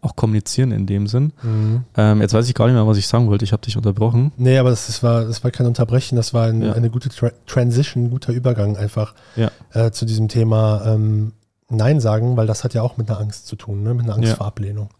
auch 0.00 0.14
kommunizieren 0.16 0.70
in 0.72 0.86
dem 0.86 1.06
Sinn. 1.06 1.32
Mhm. 1.42 1.84
Ähm, 1.96 2.20
jetzt 2.20 2.32
weiß 2.34 2.48
ich 2.48 2.54
gar 2.54 2.66
nicht 2.66 2.74
mehr, 2.74 2.86
was 2.86 2.96
ich 2.98 3.06
sagen 3.08 3.28
wollte. 3.28 3.44
Ich 3.44 3.52
habe 3.52 3.62
dich 3.62 3.76
unterbrochen. 3.76 4.32
Nee, 4.36 4.58
aber 4.58 4.70
das, 4.70 4.86
das, 4.86 5.02
war, 5.02 5.24
das 5.24 5.42
war 5.42 5.50
kein 5.50 5.66
Unterbrechen, 5.66 6.16
das 6.16 6.32
war 6.34 6.46
ein, 6.46 6.62
Ja. 6.62 6.72
eine 6.74 6.90
gute 6.90 7.08
Tra 7.08 7.30
Transition, 7.46 8.04
ein 8.04 8.10
guter 8.10 8.32
Übergang 8.32 8.76
einfach 8.76 9.14
Ja. 9.34 9.50
äh, 9.72 9.90
zu 9.90 10.04
diesem 10.06 10.28
Thema 10.28 10.82
ähm, 10.86 11.32
Nein 11.68 11.98
sagen, 12.00 12.36
weil 12.36 12.46
das 12.46 12.62
hat 12.62 12.74
ja 12.74 12.82
auch 12.82 12.96
mit 12.96 13.10
einer 13.10 13.18
Angst 13.18 13.46
zu 13.48 13.56
tun, 13.56 13.82
ne? 13.82 13.94
mit 13.94 14.04
einer 14.04 14.14
Angst 14.14 14.28
Ja. 14.30 14.36
vor 14.36 14.46
Ablehnung. 14.46 14.90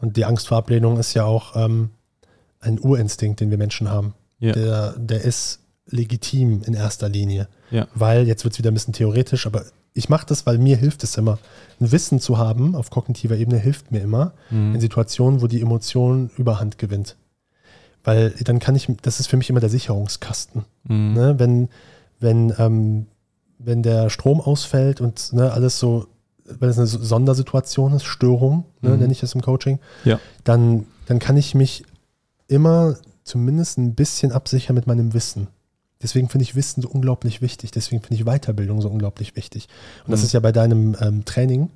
Und 0.00 0.16
die 0.16 0.24
Angst 0.24 0.46
vor 0.48 0.58
Ablehnung 0.58 0.98
ist 0.98 1.14
ja 1.14 1.24
auch 1.24 1.56
ähm, 1.56 1.90
ein 2.60 2.78
Urinstinkt, 2.80 3.40
den 3.40 3.50
wir 3.50 3.58
Menschen 3.58 3.90
haben. 3.90 4.14
Der, 4.40 4.92
der 4.98 5.22
ist 5.22 5.60
legitim 5.86 6.62
in 6.66 6.74
erster 6.74 7.08
Linie. 7.08 7.48
Weil, 7.94 8.26
jetzt 8.28 8.44
wird 8.44 8.52
es 8.54 8.58
wieder 8.58 8.70
ein 8.70 8.74
bisschen 8.74 8.92
theoretisch, 8.92 9.46
aber 9.46 9.64
ich 9.94 10.08
mache 10.08 10.26
das, 10.26 10.44
weil 10.44 10.58
mir 10.58 10.76
hilft 10.76 11.04
es 11.04 11.16
immer. 11.16 11.38
Ein 11.80 11.92
Wissen 11.92 12.18
zu 12.20 12.36
haben 12.36 12.74
auf 12.74 12.90
kognitiver 12.90 13.36
Ebene 13.36 13.58
hilft 13.58 13.92
mir 13.92 14.02
immer 14.02 14.32
in 14.50 14.72
Mhm. 14.72 14.80
Situationen, 14.80 15.40
wo 15.40 15.46
die 15.46 15.60
Emotion 15.60 16.30
Überhand 16.36 16.78
gewinnt. 16.78 17.16
Weil 18.02 18.30
dann 18.42 18.58
kann 18.58 18.74
ich, 18.74 18.88
das 19.02 19.20
ist 19.20 19.28
für 19.28 19.36
mich 19.36 19.48
immer 19.50 19.60
der 19.60 19.70
Sicherungskasten. 19.70 20.64
Mhm. 20.88 21.12
Ne? 21.14 21.34
Wenn, 21.38 21.68
wenn, 22.20 22.52
ähm, 22.58 23.06
wenn 23.58 23.82
der 23.82 24.10
Strom 24.10 24.40
ausfällt 24.40 25.00
und 25.00 25.32
ne, 25.32 25.52
alles 25.52 25.78
so, 25.78 26.08
wenn 26.44 26.68
es 26.68 26.76
eine 26.76 26.86
Sondersituation 26.88 27.94
ist, 27.94 28.04
Störung, 28.04 28.64
ne, 28.82 28.90
Mhm. 28.90 28.98
nenne 28.98 29.12
ich 29.12 29.20
das 29.20 29.34
im 29.34 29.42
Coaching, 29.42 29.78
Ja. 30.04 30.18
dann, 30.42 30.86
dann 31.06 31.20
kann 31.20 31.36
ich 31.36 31.54
mich 31.54 31.84
immer 32.48 32.96
zumindest 33.22 33.78
ein 33.78 33.94
bisschen 33.94 34.32
absichern 34.32 34.74
mit 34.74 34.86
meinem 34.86 35.14
Wissen. 35.14 35.46
Deswegen 36.04 36.28
finde 36.28 36.44
ich 36.44 36.54
Wissen 36.54 36.82
so 36.82 36.88
unglaublich 36.88 37.42
wichtig. 37.42 37.72
Deswegen 37.72 38.02
finde 38.02 38.14
ich 38.14 38.24
Weiterbildung 38.24 38.80
so 38.80 38.88
unglaublich 38.88 39.34
wichtig. 39.34 39.68
Und 40.06 40.12
das 40.12 40.20
Mhm. 40.20 40.26
ist 40.26 40.32
ja 40.34 40.40
bei 40.40 40.52
deinem 40.52 40.94
ähm, 41.00 41.24
Training, 41.24 41.70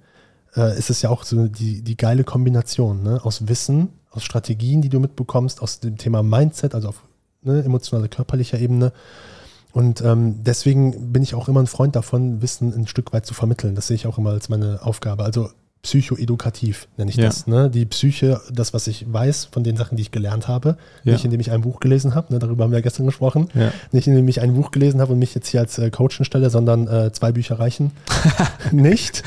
äh, 0.55 0.79
ist 0.79 0.91
es 0.91 1.03
ja 1.03 1.11
auch 1.11 1.25
so 1.25 1.49
die, 1.49 1.83
die 1.83 1.97
geile 1.97 2.23
Kombination 2.25 3.03
ne? 3.03 3.21
aus 3.25 3.49
Wissen, 3.49 3.89
aus 4.11 4.23
Strategien, 4.23 4.83
die 4.83 4.91
du 4.91 5.01
mitbekommst, 5.01 5.61
aus 5.63 5.81
dem 5.81 5.97
Thema 5.97 6.23
Mindset, 6.23 6.75
also 6.75 6.91
auf 6.91 7.03
ne, 7.43 7.65
emotionaler, 7.65 8.09
körperlicher 8.09 8.59
Ebene. 8.59 8.93
Und 9.73 10.01
ähm, 10.03 10.43
deswegen 10.45 11.13
bin 11.13 11.23
ich 11.23 11.35
auch 11.35 11.49
immer 11.49 11.61
ein 11.61 11.67
Freund 11.67 11.97
davon, 11.97 12.43
Wissen 12.43 12.73
ein 12.75 12.87
Stück 12.87 13.13
weit 13.13 13.27
zu 13.27 13.35
vermitteln. 13.35 13.75
Das 13.75 13.87
sehe 13.87 13.97
ich 13.97 14.07
auch 14.07 14.19
immer 14.19 14.31
als 14.31 14.49
meine 14.49 14.81
Aufgabe. 14.83 15.25
Also 15.25 15.51
psychoedukativ 15.83 16.89
nenne 16.97 17.11
ich 17.11 17.17
Ja. 17.17 17.27
das. 17.27 17.47
Ne? 17.47 17.71
Die 17.71 17.87
Psyche, 17.87 18.41
das, 18.53 18.75
was 18.75 18.87
ich 18.87 19.11
weiß 19.13 19.47
von 19.47 19.63
den 19.65 19.77
Sachen, 19.77 19.97
die 19.97 20.03
ich 20.03 20.11
gelernt 20.11 20.49
habe. 20.49 20.77
Ja. 21.05 21.13
Nicht 21.13 21.25
indem 21.25 21.41
ich 21.41 21.51
ein 21.51 21.61
Buch 21.63 21.81
gelesen 21.81 22.15
habe, 22.15 22.33
ne? 22.33 22.39
darüber 22.39 22.65
haben 22.65 22.71
wir 22.73 22.79
ja 22.79 22.83
gestern 22.83 23.07
gesprochen. 23.07 23.49
Nicht 23.93 24.07
indem 24.07 24.27
ich 24.29 24.41
ein 24.41 24.55
Buch 24.55 24.71
gelesen 24.71 25.01
habe 25.01 25.13
und 25.13 25.19
mich 25.19 25.35
jetzt 25.35 25.49
hier 25.49 25.61
als 25.61 25.79
äh, 25.79 25.91
Coach 25.91 26.17
hinstelle, 26.17 26.51
sondern 26.51 26.89
äh, 26.89 27.13
zwei 27.13 27.33
Bücher 27.33 27.59
reichen. 27.59 27.93
Nicht. 28.73 29.23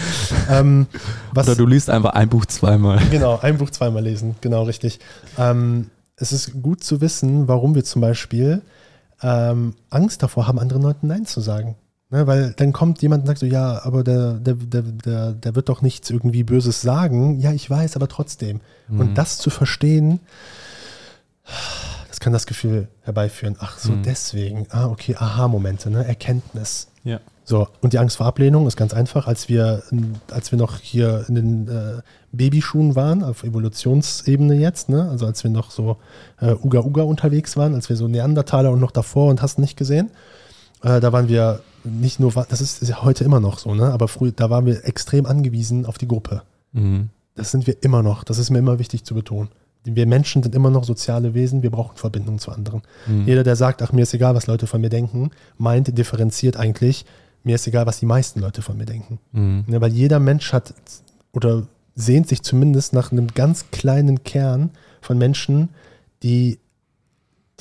Ähm, 0.49 0.87
was, 1.33 1.47
Oder 1.47 1.55
du 1.57 1.65
liest 1.65 1.89
einfach 1.89 2.11
ein 2.11 2.29
Buch 2.29 2.45
zweimal. 2.45 2.99
Genau, 3.11 3.39
ein 3.41 3.57
Buch 3.57 3.69
zweimal 3.69 4.03
lesen, 4.03 4.35
genau 4.41 4.63
richtig. 4.63 4.99
Ähm, 5.37 5.89
es 6.17 6.31
ist 6.33 6.61
gut 6.61 6.83
zu 6.83 7.01
wissen, 7.01 7.47
warum 7.47 7.73
wir 7.75 7.83
zum 7.83 8.01
Beispiel 8.01 8.61
ähm, 9.23 9.73
Angst 9.89 10.21
davor 10.21 10.47
haben, 10.47 10.59
anderen 10.59 10.81
Leuten 10.83 11.07
Nein 11.07 11.25
zu 11.25 11.41
sagen. 11.41 11.75
Ne, 12.13 12.27
weil 12.27 12.53
dann 12.57 12.73
kommt 12.73 13.01
jemand 13.01 13.21
und 13.23 13.27
sagt 13.27 13.39
so, 13.39 13.45
ja, 13.45 13.83
aber 13.85 14.03
der, 14.03 14.33
der, 14.33 14.55
der, 14.55 14.81
der, 14.81 15.31
der 15.31 15.55
wird 15.55 15.69
doch 15.69 15.81
nichts 15.81 16.09
irgendwie 16.09 16.43
Böses 16.43 16.81
sagen. 16.81 17.39
Ja, 17.39 17.53
ich 17.53 17.69
weiß, 17.69 17.95
aber 17.95 18.09
trotzdem. 18.09 18.59
Mhm. 18.89 18.99
Und 18.99 19.17
das 19.17 19.37
zu 19.37 19.49
verstehen, 19.49 20.19
das 22.09 22.19
kann 22.19 22.33
das 22.33 22.45
Gefühl 22.45 22.89
herbeiführen. 23.03 23.55
Ach 23.59 23.77
so, 23.77 23.93
Mhm. 23.93 24.03
deswegen. 24.03 24.67
Ah, 24.71 24.87
okay, 24.87 25.15
Aha-Momente, 25.17 25.89
ne? 25.89 26.05
Erkenntnis. 26.05 26.87
Ja. 27.03 27.19
So, 27.43 27.67
und 27.81 27.93
die 27.93 27.97
Angst 27.99 28.17
vor 28.17 28.27
Ablehnung 28.27 28.67
ist 28.67 28.77
ganz 28.77 28.93
einfach. 28.93 29.27
Als 29.27 29.49
wir, 29.49 29.81
als 30.29 30.51
wir 30.51 30.59
noch 30.59 30.77
hier 30.79 31.25
in 31.27 31.35
den 31.35 31.67
äh, 31.67 32.01
Babyschuhen 32.31 32.95
waren, 32.95 33.23
auf 33.23 33.43
Evolutionsebene 33.43 34.55
jetzt, 34.55 34.89
ne? 34.89 35.09
also 35.09 35.25
als 35.25 35.43
wir 35.43 35.49
noch 35.51 35.71
so 35.71 35.97
äh, 36.39 36.53
Uga 36.53 36.79
Uga 36.81 37.01
unterwegs 37.03 37.57
waren, 37.57 37.73
als 37.73 37.89
wir 37.89 37.95
so 37.95 38.07
Neandertaler 38.07 38.71
und 38.71 38.79
noch 38.79 38.91
davor 38.91 39.29
und 39.29 39.41
hast 39.41 39.57
nicht 39.59 39.75
gesehen, 39.75 40.11
äh, 40.83 40.99
da 40.99 41.13
waren 41.13 41.27
wir 41.27 41.61
nicht 41.83 42.19
nur, 42.19 42.31
das 42.31 42.61
ist, 42.61 42.81
ist 42.81 42.89
ja 42.89 43.03
heute 43.03 43.23
immer 43.23 43.39
noch 43.39 43.59
so, 43.59 43.73
ne? 43.73 43.91
aber 43.91 44.07
früher, 44.07 44.31
da 44.31 44.49
waren 44.49 44.65
wir 44.65 44.85
extrem 44.85 45.25
angewiesen 45.25 45.85
auf 45.85 45.97
die 45.97 46.07
Gruppe. 46.07 46.43
Mhm. 46.73 47.09
Das 47.35 47.51
sind 47.51 47.65
wir 47.65 47.81
immer 47.81 48.03
noch. 48.03 48.23
Das 48.23 48.37
ist 48.37 48.49
mir 48.49 48.59
immer 48.59 48.77
wichtig 48.79 49.03
zu 49.03 49.15
betonen. 49.15 49.49
Wir 49.83 50.05
Menschen 50.05 50.43
sind 50.43 50.53
immer 50.53 50.69
noch 50.69 50.83
soziale 50.83 51.33
Wesen, 51.33 51.63
wir 51.63 51.71
brauchen 51.71 51.97
Verbindung 51.97 52.37
zu 52.37 52.51
anderen. 52.51 52.83
Mhm. 53.07 53.25
Jeder, 53.25 53.43
der 53.43 53.55
sagt, 53.55 53.81
ach, 53.81 53.91
mir 53.91 54.03
ist 54.03 54.13
egal, 54.13 54.35
was 54.35 54.45
Leute 54.45 54.67
von 54.67 54.79
mir 54.79 54.89
denken, 54.89 55.31
meint, 55.57 55.97
differenziert 55.97 56.55
eigentlich, 56.57 57.05
mir 57.43 57.55
ist 57.55 57.65
egal, 57.65 57.87
was 57.87 57.99
die 57.99 58.05
meisten 58.05 58.39
Leute 58.39 58.61
von 58.61 58.77
mir 58.77 58.85
denken. 58.85 59.19
Mhm. 59.31 59.63
Ne, 59.67 59.81
weil 59.81 59.91
jeder 59.91 60.19
Mensch 60.19 60.53
hat 60.53 60.73
oder 61.31 61.63
sehnt 61.95 62.27
sich 62.27 62.43
zumindest 62.43 62.93
nach 62.93 63.11
einem 63.11 63.27
ganz 63.27 63.71
kleinen 63.71 64.23
Kern 64.23 64.69
von 65.01 65.17
Menschen, 65.17 65.69
die, 66.21 66.59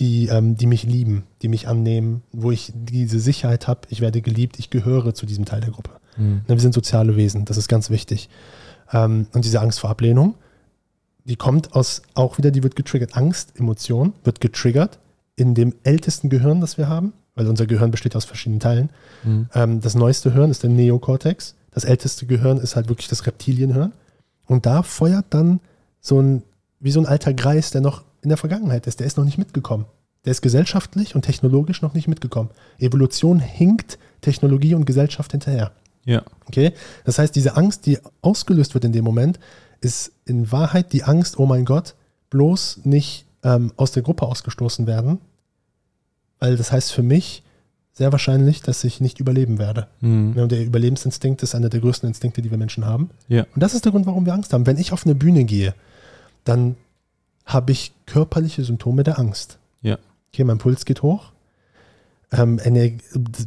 die, 0.00 0.28
ähm, 0.28 0.56
die 0.56 0.66
mich 0.66 0.82
lieben, 0.84 1.24
die 1.42 1.48
mich 1.48 1.68
annehmen, 1.68 2.22
wo 2.32 2.50
ich 2.50 2.72
diese 2.74 3.20
Sicherheit 3.20 3.68
habe, 3.68 3.82
ich 3.90 4.00
werde 4.00 4.22
geliebt, 4.22 4.58
ich 4.58 4.70
gehöre 4.70 5.14
zu 5.14 5.26
diesem 5.26 5.44
Teil 5.44 5.60
der 5.60 5.70
Gruppe. 5.70 5.90
Mhm. 6.16 6.42
Ne, 6.48 6.54
wir 6.56 6.60
sind 6.60 6.74
soziale 6.74 7.16
Wesen, 7.16 7.44
das 7.44 7.58
ist 7.58 7.68
ganz 7.68 7.90
wichtig. 7.90 8.30
Ähm, 8.92 9.26
und 9.34 9.44
diese 9.44 9.60
Angst 9.60 9.78
vor 9.78 9.90
Ablehnung, 9.90 10.34
die 11.24 11.36
kommt 11.36 11.74
aus, 11.74 12.02
auch 12.14 12.38
wieder, 12.38 12.50
die 12.50 12.62
wird 12.62 12.76
getriggert. 12.76 13.16
Angst, 13.16 13.52
Emotion 13.58 14.14
wird 14.24 14.40
getriggert 14.40 14.98
in 15.36 15.54
dem 15.54 15.74
ältesten 15.84 16.30
Gehirn, 16.30 16.62
das 16.62 16.78
wir 16.78 16.88
haben, 16.88 17.12
weil 17.34 17.46
unser 17.46 17.66
Gehirn 17.66 17.90
besteht 17.90 18.16
aus 18.16 18.24
verschiedenen 18.24 18.60
Teilen. 18.60 18.88
Mhm. 19.22 19.48
Ähm, 19.54 19.80
das 19.82 19.94
neueste 19.94 20.32
Hirn 20.32 20.50
ist 20.50 20.62
der 20.62 20.70
Neokortex. 20.70 21.56
Das 21.72 21.84
älteste 21.84 22.26
Gehirn 22.26 22.56
ist 22.56 22.74
halt 22.74 22.88
wirklich 22.88 23.08
das 23.08 23.26
Reptilienhirn. 23.26 23.92
Und 24.46 24.66
da 24.66 24.82
feuert 24.82 25.26
dann 25.30 25.60
so 26.00 26.20
ein, 26.20 26.42
wie 26.80 26.90
so 26.90 27.00
ein 27.00 27.06
alter 27.06 27.34
Greis, 27.34 27.70
der 27.70 27.82
noch 27.82 28.02
in 28.22 28.28
der 28.28 28.38
Vergangenheit 28.38 28.86
ist. 28.86 29.00
Der 29.00 29.06
ist 29.06 29.16
noch 29.16 29.24
nicht 29.24 29.38
mitgekommen. 29.38 29.86
Der 30.24 30.32
ist 30.32 30.42
gesellschaftlich 30.42 31.14
und 31.14 31.22
technologisch 31.22 31.82
noch 31.82 31.94
nicht 31.94 32.08
mitgekommen. 32.08 32.50
Evolution 32.78 33.40
hinkt 33.40 33.98
Technologie 34.20 34.74
und 34.74 34.84
Gesellschaft 34.84 35.30
hinterher. 35.30 35.72
Ja. 36.04 36.22
Okay? 36.46 36.72
Das 37.04 37.18
heißt, 37.18 37.34
diese 37.34 37.56
Angst, 37.56 37.86
die 37.86 37.98
ausgelöst 38.20 38.74
wird 38.74 38.84
in 38.84 38.92
dem 38.92 39.04
Moment, 39.04 39.38
ist 39.80 40.12
in 40.26 40.52
Wahrheit 40.52 40.92
die 40.92 41.04
Angst, 41.04 41.38
oh 41.38 41.46
mein 41.46 41.64
Gott, 41.64 41.94
bloß 42.28 42.80
nicht 42.84 43.24
ähm, 43.42 43.72
aus 43.76 43.92
der 43.92 44.02
Gruppe 44.02 44.26
ausgestoßen 44.26 44.86
werden. 44.86 45.18
Weil 46.38 46.56
das 46.56 46.72
heißt 46.72 46.92
für 46.92 47.02
mich 47.02 47.42
sehr 47.92 48.12
wahrscheinlich, 48.12 48.62
dass 48.62 48.84
ich 48.84 49.00
nicht 49.00 49.20
überleben 49.20 49.58
werde. 49.58 49.88
Mhm. 50.00 50.34
Ja, 50.36 50.42
und 50.44 50.52
der 50.52 50.64
Überlebensinstinkt 50.64 51.42
ist 51.42 51.54
einer 51.54 51.68
der 51.68 51.80
größten 51.80 52.08
Instinkte, 52.08 52.40
die 52.40 52.50
wir 52.50 52.58
Menschen 52.58 52.86
haben. 52.86 53.10
Ja. 53.28 53.46
Und 53.54 53.62
das 53.62 53.74
ist 53.74 53.84
der 53.84 53.92
Grund, 53.92 54.06
warum 54.06 54.26
wir 54.26 54.32
Angst 54.32 54.52
haben. 54.52 54.66
Wenn 54.66 54.78
ich 54.78 54.92
auf 54.92 55.04
eine 55.04 55.14
Bühne 55.14 55.44
gehe, 55.44 55.74
dann 56.44 56.76
habe 57.52 57.72
ich 57.72 57.92
körperliche 58.06 58.64
Symptome 58.64 59.02
der 59.02 59.18
Angst. 59.18 59.58
Ja. 59.82 59.98
Okay, 60.32 60.44
mein 60.44 60.58
Puls 60.58 60.84
geht 60.84 61.02
hoch. 61.02 61.32
Ähm, 62.32 62.60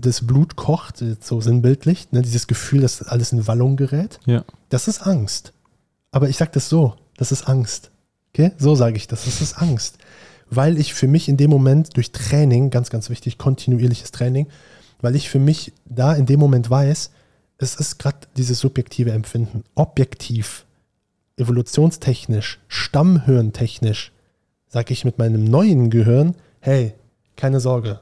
das 0.01 0.27
Blut 0.27 0.55
kocht, 0.55 1.03
so 1.22 1.41
sinnbildlich. 1.41 2.12
Ne, 2.12 2.22
dieses 2.22 2.48
Gefühl, 2.48 2.81
dass 2.81 3.01
alles 3.01 3.31
in 3.31 3.48
Wallung 3.48 3.77
gerät. 3.77 4.19
Ja. 4.25 4.43
Das 4.69 4.88
ist 4.88 5.01
Angst. 5.01 5.53
Aber 6.12 6.29
ich 6.29 6.38
sage 6.38 6.51
das 6.53 6.69
so, 6.69 6.95
das 7.17 7.31
ist 7.31 7.48
Angst. 7.48 7.91
Okay, 8.33 8.51
so 8.57 8.75
sage 8.75 8.98
ich 8.98 9.07
das, 9.07 9.25
das 9.25 9.41
ist 9.41 9.62
Angst. 9.62 9.98
Weil 10.50 10.77
ich 10.77 10.93
für 10.93 11.07
mich 11.07 11.29
in 11.29 11.38
dem 11.38 11.50
Moment 11.50 11.95
durch 11.95 12.12
Training, 12.12 12.69
ganz, 12.69 12.89
ganz 12.89 13.10
wichtig, 13.10 13.38
kontinuierliches 13.38 14.12
Training, 14.12 14.48
weil 15.01 15.15
ich 15.15 15.29
für 15.29 15.39
mich 15.39 15.74
da 15.86 16.13
in 16.13 16.25
dem 16.25 16.39
Moment 16.39 16.69
weiß, 16.69 17.12
es 17.57 17.75
ist 17.75 18.00
gerade 18.00 18.17
dieses 18.36 18.60
subjektive 18.60 19.12
Empfinden. 19.12 19.63
Objektiv, 19.75 20.65
evolutionstechnisch, 21.37 22.59
stammhirntechnisch, 22.67 24.11
sage 24.67 24.93
ich 24.93 25.05
mit 25.05 25.17
meinem 25.17 25.43
neuen 25.43 25.89
Gehirn, 25.89 26.35
hey, 26.59 26.93
keine 27.35 27.59
Sorge, 27.59 27.99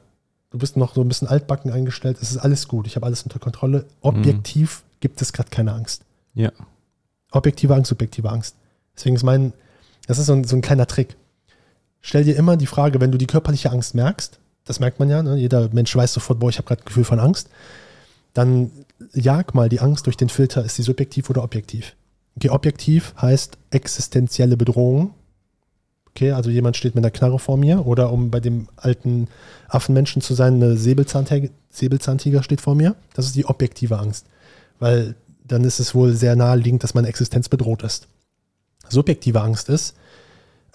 du 0.51 0.57
bist 0.57 0.77
noch 0.77 0.93
so 0.93 1.01
ein 1.01 1.07
bisschen 1.07 1.27
altbacken 1.27 1.71
eingestellt, 1.71 2.17
es 2.21 2.31
ist 2.31 2.38
alles 2.38 2.67
gut, 2.67 2.88
ich 2.88 2.95
habe 2.95 3.05
alles 3.05 3.23
unter 3.23 3.39
Kontrolle. 3.39 3.85
Objektiv 4.01 4.83
gibt 5.00 5.21
es 5.21 5.33
gerade 5.33 5.50
keine 5.50 5.73
Angst. 5.73 6.03
Ja. 6.33 6.51
Objektive 7.31 7.73
Angst, 7.73 7.89
subjektive 7.89 8.29
Angst. 8.29 8.55
Deswegen 8.95 9.15
ist 9.15 9.23
mein, 9.23 9.53
das 10.07 10.17
ist 10.17 10.27
so 10.27 10.33
ein, 10.33 10.43
so 10.43 10.55
ein 10.55 10.61
kleiner 10.61 10.88
Trick. 10.88 11.15
Stell 12.01 12.23
dir 12.23 12.35
immer 12.35 12.57
die 12.57 12.67
Frage, 12.67 13.00
wenn 13.00 13.11
du 13.11 13.17
die 13.17 13.27
körperliche 13.27 13.71
Angst 13.71 13.95
merkst, 13.95 14.39
das 14.65 14.79
merkt 14.79 15.00
man 15.00 15.09
ja, 15.09 15.23
ne? 15.23 15.38
jeder 15.38 15.69
Mensch 15.69 15.95
weiß 15.95 16.13
sofort, 16.13 16.39
boah, 16.39 16.50
ich 16.50 16.57
habe 16.57 16.67
gerade 16.67 16.81
ein 16.81 16.85
Gefühl 16.85 17.03
von 17.03 17.19
Angst, 17.19 17.50
dann 18.33 18.71
jag 19.13 19.53
mal 19.53 19.69
die 19.69 19.79
Angst 19.79 20.05
durch 20.05 20.17
den 20.17 20.29
Filter, 20.29 20.63
ist 20.63 20.75
sie 20.75 20.83
subjektiv 20.83 21.29
oder 21.29 21.43
objektiv? 21.43 21.95
Okay, 22.38 22.50
objektiv 22.50 23.13
heißt 23.21 23.57
existenzielle 23.71 24.57
Bedrohung, 24.57 25.13
Okay, 26.15 26.31
also 26.31 26.50
jemand 26.50 26.75
steht 26.75 26.93
mit 26.95 27.03
einer 27.03 27.11
Knarre 27.11 27.39
vor 27.39 27.57
mir 27.57 27.85
oder 27.85 28.11
um 28.11 28.31
bei 28.31 28.39
dem 28.39 28.67
alten 28.75 29.27
Affenmenschen 29.69 30.21
zu 30.21 30.33
sein, 30.33 30.55
eine 30.55 30.75
Säbelzahntiger, 30.75 31.50
Säbelzahntiger 31.69 32.43
steht 32.43 32.59
vor 32.59 32.75
mir. 32.75 32.95
Das 33.13 33.25
ist 33.25 33.35
die 33.35 33.45
objektive 33.45 33.97
Angst. 33.97 34.25
Weil 34.79 35.15
dann 35.45 35.63
ist 35.63 35.79
es 35.79 35.95
wohl 35.95 36.13
sehr 36.13 36.35
naheliegend, 36.35 36.83
dass 36.83 36.93
meine 36.93 37.07
Existenz 37.07 37.47
bedroht 37.47 37.83
ist. 37.83 38.07
Subjektive 38.89 39.41
Angst 39.41 39.69
ist, 39.69 39.95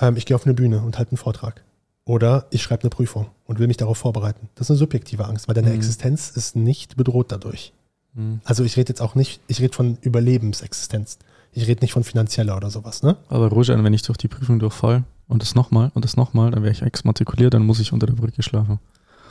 ähm, 0.01 0.17
ich 0.17 0.25
gehe 0.25 0.35
auf 0.35 0.47
eine 0.47 0.55
Bühne 0.55 0.81
und 0.81 0.97
halte 0.97 1.13
einen 1.13 1.19
Vortrag. 1.19 1.63
Oder 2.07 2.47
ich 2.51 2.63
schreibe 2.63 2.85
eine 2.85 2.91
Prüfung 2.91 3.27
und 3.47 3.59
will 3.59 3.67
mich 3.67 3.77
darauf 3.77 3.99
vorbereiten. 3.99 4.49
Das 4.55 4.67
ist 4.67 4.71
eine 4.71 4.79
subjektive 4.79 5.27
Angst, 5.27 5.49
weil 5.49 5.55
deine 5.55 5.69
mhm. 5.69 5.75
Existenz 5.75 6.31
ist 6.31 6.57
nicht 6.57 6.97
bedroht 6.97 7.31
dadurch. 7.31 7.73
Mhm. 8.15 8.41
Also 8.45 8.65
ich 8.65 8.77
rede 8.77 8.89
jetzt 8.91 9.03
auch 9.03 9.17
nicht, 9.17 9.41
ich 9.49 9.61
rede 9.61 9.75
von 9.75 9.99
Überlebensexistenz. 10.01 11.19
Ich 11.57 11.67
rede 11.67 11.81
nicht 11.81 11.93
von 11.93 12.05
finanzieller 12.05 12.55
oder 12.55 12.69
sowas, 12.69 13.03
ne? 13.03 13.17
Aber 13.31 13.49
Rojan, 13.49 13.83
wenn 13.83 13.95
ich 13.95 14.03
durch 14.03 14.19
die 14.19 14.29
Prüfung 14.29 14.59
durchfall 14.59 15.05
und 15.27 15.41
das 15.41 15.55
nochmal 15.55 15.91
und 15.95 16.05
das 16.05 16.15
nochmal, 16.15 16.51
dann 16.51 16.63
wäre 16.63 16.73
ich 16.73 16.83
exmatrikuliert, 16.83 17.55
dann 17.55 17.65
muss 17.65 17.81
ich 17.81 17.95
unter 17.95 18.07
der 18.07 18.13
Brücke 18.13 18.43
schlafen. 18.43 18.79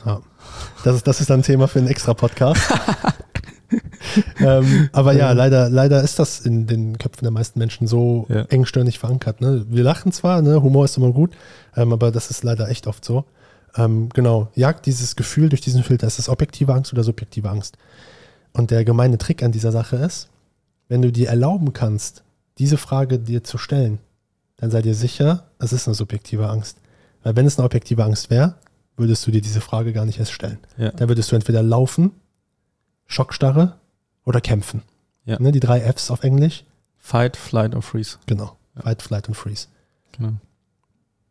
Ja. 0.04 0.20
Das 0.82 0.96
ist, 0.96 1.06
das 1.06 1.20
ist 1.20 1.30
dann 1.30 1.40
ein 1.40 1.42
Thema 1.44 1.68
für 1.68 1.78
einen 1.78 1.86
extra 1.86 2.14
Podcast. 2.14 2.62
ähm, 4.40 4.88
aber 4.92 5.12
ja, 5.12 5.30
leider, 5.30 5.70
leider 5.70 6.02
ist 6.02 6.18
das 6.18 6.40
in 6.40 6.66
den 6.66 6.98
Köpfen 6.98 7.22
der 7.22 7.30
meisten 7.30 7.60
Menschen 7.60 7.86
so 7.86 8.26
ja. 8.28 8.42
engstirnig 8.42 8.98
verankert. 8.98 9.40
Ne? 9.40 9.64
Wir 9.68 9.84
lachen 9.84 10.10
zwar, 10.10 10.42
ne? 10.42 10.60
Humor 10.60 10.84
ist 10.84 10.96
immer 10.96 11.12
gut, 11.12 11.30
ähm, 11.76 11.92
aber 11.92 12.10
das 12.10 12.30
ist 12.30 12.42
leider 12.42 12.68
echt 12.68 12.88
oft 12.88 13.04
so. 13.04 13.24
Ähm, 13.76 14.08
genau, 14.12 14.48
jagt 14.56 14.86
dieses 14.86 15.14
Gefühl 15.14 15.48
durch 15.48 15.60
diesen 15.60 15.84
Filter. 15.84 16.08
Ist 16.08 16.18
das 16.18 16.28
objektive 16.28 16.74
Angst 16.74 16.92
oder 16.92 17.04
subjektive 17.04 17.48
Angst? 17.48 17.78
Und 18.52 18.72
der 18.72 18.84
gemeine 18.84 19.16
Trick 19.16 19.44
an 19.44 19.52
dieser 19.52 19.70
Sache 19.70 19.94
ist, 19.94 20.28
wenn 20.88 21.02
du 21.02 21.10
dir 21.10 21.28
erlauben 21.28 21.72
kannst, 21.72 22.22
diese 22.58 22.78
Frage 22.78 23.18
dir 23.18 23.44
zu 23.44 23.58
stellen, 23.58 23.98
dann 24.56 24.70
sei 24.70 24.82
dir 24.82 24.94
sicher, 24.94 25.44
es 25.58 25.72
ist 25.72 25.86
eine 25.86 25.94
subjektive 25.94 26.48
Angst. 26.48 26.78
Weil 27.22 27.36
wenn 27.36 27.46
es 27.46 27.58
eine 27.58 27.66
objektive 27.66 28.04
Angst 28.04 28.30
wäre, 28.30 28.54
würdest 28.96 29.26
du 29.26 29.30
dir 29.30 29.42
diese 29.42 29.60
Frage 29.60 29.92
gar 29.92 30.06
nicht 30.06 30.18
erst 30.18 30.32
stellen. 30.32 30.58
Ja. 30.78 30.90
Dann 30.90 31.08
würdest 31.08 31.30
du 31.30 31.36
entweder 31.36 31.62
laufen 31.62 32.12
Schockstarre 33.06 33.76
oder 34.24 34.40
kämpfen. 34.40 34.82
Ja. 35.24 35.38
Ne, 35.40 35.52
die 35.52 35.60
drei 35.60 35.80
Fs 35.80 36.10
auf 36.10 36.22
Englisch. 36.22 36.64
Fight, 36.98 37.36
Flight 37.36 37.74
or 37.74 37.82
Freeze. 37.82 38.18
Genau. 38.26 38.56
Ja. 38.74 38.82
Fight, 38.82 39.02
Flight 39.02 39.28
und 39.28 39.34
Freeze. 39.34 39.68
Genau. 40.12 40.32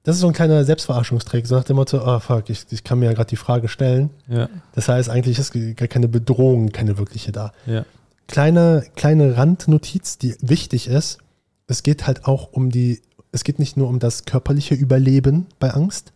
Das 0.03 0.15
ist 0.15 0.21
so 0.21 0.27
ein 0.27 0.33
kleiner 0.33 0.63
Selbstverarschungstrick, 0.63 1.47
so 1.47 1.55
nach 1.55 1.63
dem 1.63 1.77
Motto, 1.77 1.99
oh 2.05 2.19
fuck, 2.19 2.49
ich, 2.51 2.65
ich 2.69 2.83
kann 2.83 2.99
mir 2.99 3.07
ja 3.07 3.13
gerade 3.13 3.29
die 3.29 3.37
Frage 3.37 3.67
stellen. 3.67 4.11
Ja. 4.27 4.49
Das 4.73 4.87
heißt, 4.87 5.09
eigentlich 5.09 5.39
ist 5.39 5.51
gar 5.75 5.87
keine 5.87 6.07
Bedrohung, 6.07 6.71
keine 6.71 6.99
wirkliche 6.99 7.31
da. 7.31 7.53
Ja. 7.65 7.85
Kleine, 8.27 8.85
kleine 8.95 9.37
Randnotiz, 9.37 10.17
die 10.17 10.35
wichtig 10.41 10.87
ist, 10.87 11.19
es 11.67 11.83
geht 11.83 12.07
halt 12.07 12.25
auch 12.25 12.51
um 12.51 12.69
die, 12.69 13.01
es 13.31 13.43
geht 13.43 13.59
nicht 13.59 13.77
nur 13.77 13.87
um 13.87 13.99
das 13.99 14.25
körperliche 14.25 14.75
Überleben 14.75 15.47
bei 15.59 15.71
Angst, 15.71 16.13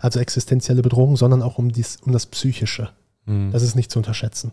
also 0.00 0.20
existenzielle 0.20 0.82
Bedrohung, 0.82 1.16
sondern 1.16 1.42
auch 1.42 1.58
um, 1.58 1.72
dies, 1.72 1.98
um 2.04 2.12
das 2.12 2.26
Psychische. 2.26 2.90
Mhm. 3.26 3.50
Das 3.52 3.62
ist 3.62 3.74
nicht 3.74 3.90
zu 3.90 3.98
unterschätzen. 3.98 4.52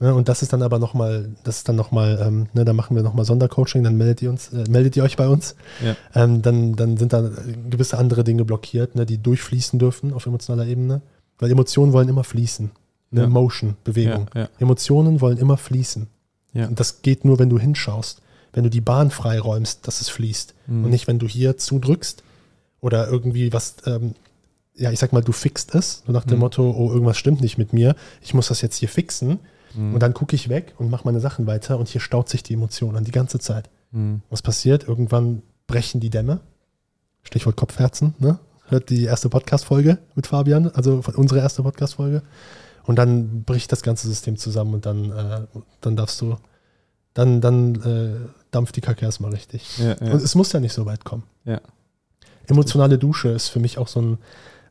Ne, 0.00 0.14
und 0.14 0.28
das 0.28 0.42
ist 0.42 0.52
dann 0.52 0.62
aber 0.62 0.78
nochmal, 0.78 1.30
das 1.42 1.58
ist 1.58 1.68
dann 1.68 1.74
nochmal, 1.74 2.22
ähm, 2.24 2.46
ne, 2.52 2.64
da 2.64 2.72
machen 2.72 2.94
wir 2.94 3.02
nochmal 3.02 3.24
Sondercoaching, 3.24 3.82
dann 3.82 3.96
meldet 3.96 4.22
ihr 4.22 4.30
uns, 4.30 4.52
äh, 4.52 4.64
meldet 4.70 4.96
ihr 4.96 5.02
euch 5.02 5.16
bei 5.16 5.26
uns. 5.26 5.56
Ja. 5.84 5.96
Ähm, 6.14 6.40
dann, 6.40 6.76
dann 6.76 6.96
sind 6.96 7.12
da 7.12 7.28
gewisse 7.68 7.98
andere 7.98 8.22
Dinge 8.22 8.44
blockiert, 8.44 8.94
ne, 8.94 9.06
die 9.06 9.18
durchfließen 9.18 9.78
dürfen 9.78 10.12
auf 10.12 10.24
emotionaler 10.26 10.68
Ebene. 10.68 11.02
Weil 11.38 11.50
Emotionen 11.50 11.92
wollen 11.92 12.08
immer 12.08 12.22
fließen. 12.22 12.70
Ne, 13.10 13.22
ja. 13.22 13.26
Motion, 13.26 13.76
Bewegung. 13.82 14.30
Ja, 14.34 14.48
Emotionen 14.60 15.20
wollen 15.20 15.38
immer 15.38 15.56
fließen. 15.56 16.06
Und 16.66 16.80
das 16.80 17.02
geht 17.02 17.24
nur, 17.24 17.38
wenn 17.38 17.48
du 17.48 17.58
hinschaust. 17.58 18.20
Wenn 18.52 18.64
du 18.64 18.70
die 18.70 18.80
Bahn 18.80 19.10
freiräumst, 19.10 19.86
dass 19.86 20.00
es 20.00 20.08
fließt. 20.08 20.54
Mhm. 20.66 20.84
Und 20.84 20.90
nicht, 20.90 21.06
wenn 21.06 21.18
du 21.18 21.28
hier 21.28 21.56
zudrückst 21.56 22.22
oder 22.80 23.08
irgendwie 23.08 23.52
was, 23.52 23.76
ähm, 23.86 24.14
ja, 24.74 24.90
ich 24.90 24.98
sag 24.98 25.12
mal, 25.12 25.22
du 25.22 25.32
fixt 25.32 25.74
es, 25.74 26.02
so 26.06 26.12
nach 26.12 26.24
dem 26.24 26.36
mhm. 26.36 26.40
Motto, 26.40 26.70
oh, 26.70 26.90
irgendwas 26.90 27.18
stimmt 27.18 27.40
nicht 27.40 27.58
mit 27.58 27.72
mir, 27.72 27.94
ich 28.22 28.34
muss 28.34 28.48
das 28.48 28.62
jetzt 28.62 28.76
hier 28.76 28.88
fixen 28.88 29.38
Mhm. 29.74 29.94
Und 29.94 30.02
dann 30.02 30.14
gucke 30.14 30.34
ich 30.34 30.48
weg 30.48 30.74
und 30.78 30.90
mache 30.90 31.04
meine 31.04 31.20
Sachen 31.20 31.46
weiter 31.46 31.78
und 31.78 31.88
hier 31.88 32.00
staut 32.00 32.28
sich 32.28 32.42
die 32.42 32.54
Emotion 32.54 32.96
an 32.96 33.04
die 33.04 33.12
ganze 33.12 33.38
Zeit. 33.38 33.70
Mhm. 33.92 34.22
Was 34.30 34.42
passiert? 34.42 34.86
Irgendwann 34.86 35.42
brechen 35.66 36.00
die 36.00 36.10
Dämme. 36.10 36.40
Stichwort 37.22 37.56
Kopfherzen, 37.56 38.14
ne? 38.18 38.38
Hört 38.68 38.90
die 38.90 39.04
erste 39.04 39.30
Podcast-Folge 39.30 39.96
mit 40.14 40.26
Fabian, 40.26 40.68
also 40.68 41.02
unsere 41.14 41.40
erste 41.40 41.62
Podcast-Folge. 41.62 42.22
Und 42.88 42.96
dann 42.96 43.42
bricht 43.42 43.70
das 43.70 43.82
ganze 43.82 44.08
System 44.08 44.38
zusammen 44.38 44.72
und 44.72 44.86
dann, 44.86 45.12
äh, 45.12 45.46
dann 45.82 45.94
darfst 45.94 46.18
du, 46.22 46.36
dann, 47.12 47.42
dann 47.42 47.74
äh, 47.82 48.30
dampft 48.50 48.76
die 48.76 48.80
Kacke 48.80 49.04
erstmal 49.04 49.30
richtig. 49.30 49.76
Ja, 49.76 49.88
ja. 50.00 50.12
Und 50.12 50.22
es 50.22 50.34
muss 50.34 50.50
ja 50.54 50.58
nicht 50.58 50.72
so 50.72 50.86
weit 50.86 51.04
kommen. 51.04 51.24
Ja. 51.44 51.60
Emotionale 52.46 52.96
Dusche 52.96 53.28
ist 53.28 53.48
für 53.48 53.60
mich 53.60 53.76
auch 53.76 53.88
so 53.88 54.00
ein, 54.00 54.18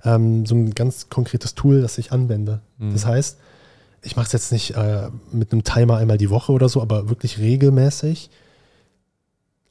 ähm, 0.04 0.48
so 0.48 0.56
ein 0.56 0.74
ganz 0.74 1.10
konkretes 1.10 1.54
Tool, 1.54 1.80
das 1.80 2.00
ich 2.00 2.12
anwende. 2.12 2.62
Mhm. 2.80 2.94
Das 2.94 3.06
heißt, 3.06 3.38
ich 4.02 4.16
mache 4.16 4.26
es 4.26 4.32
jetzt 4.32 4.52
nicht 4.52 4.72
äh, 4.72 5.10
mit 5.32 5.52
einem 5.52 5.64
Timer 5.64 5.98
einmal 5.98 6.18
die 6.18 6.32
Woche 6.32 6.54
oder 6.54 6.70
so, 6.70 6.82
aber 6.82 7.10
wirklich 7.10 7.38
regelmäßig 7.38 8.32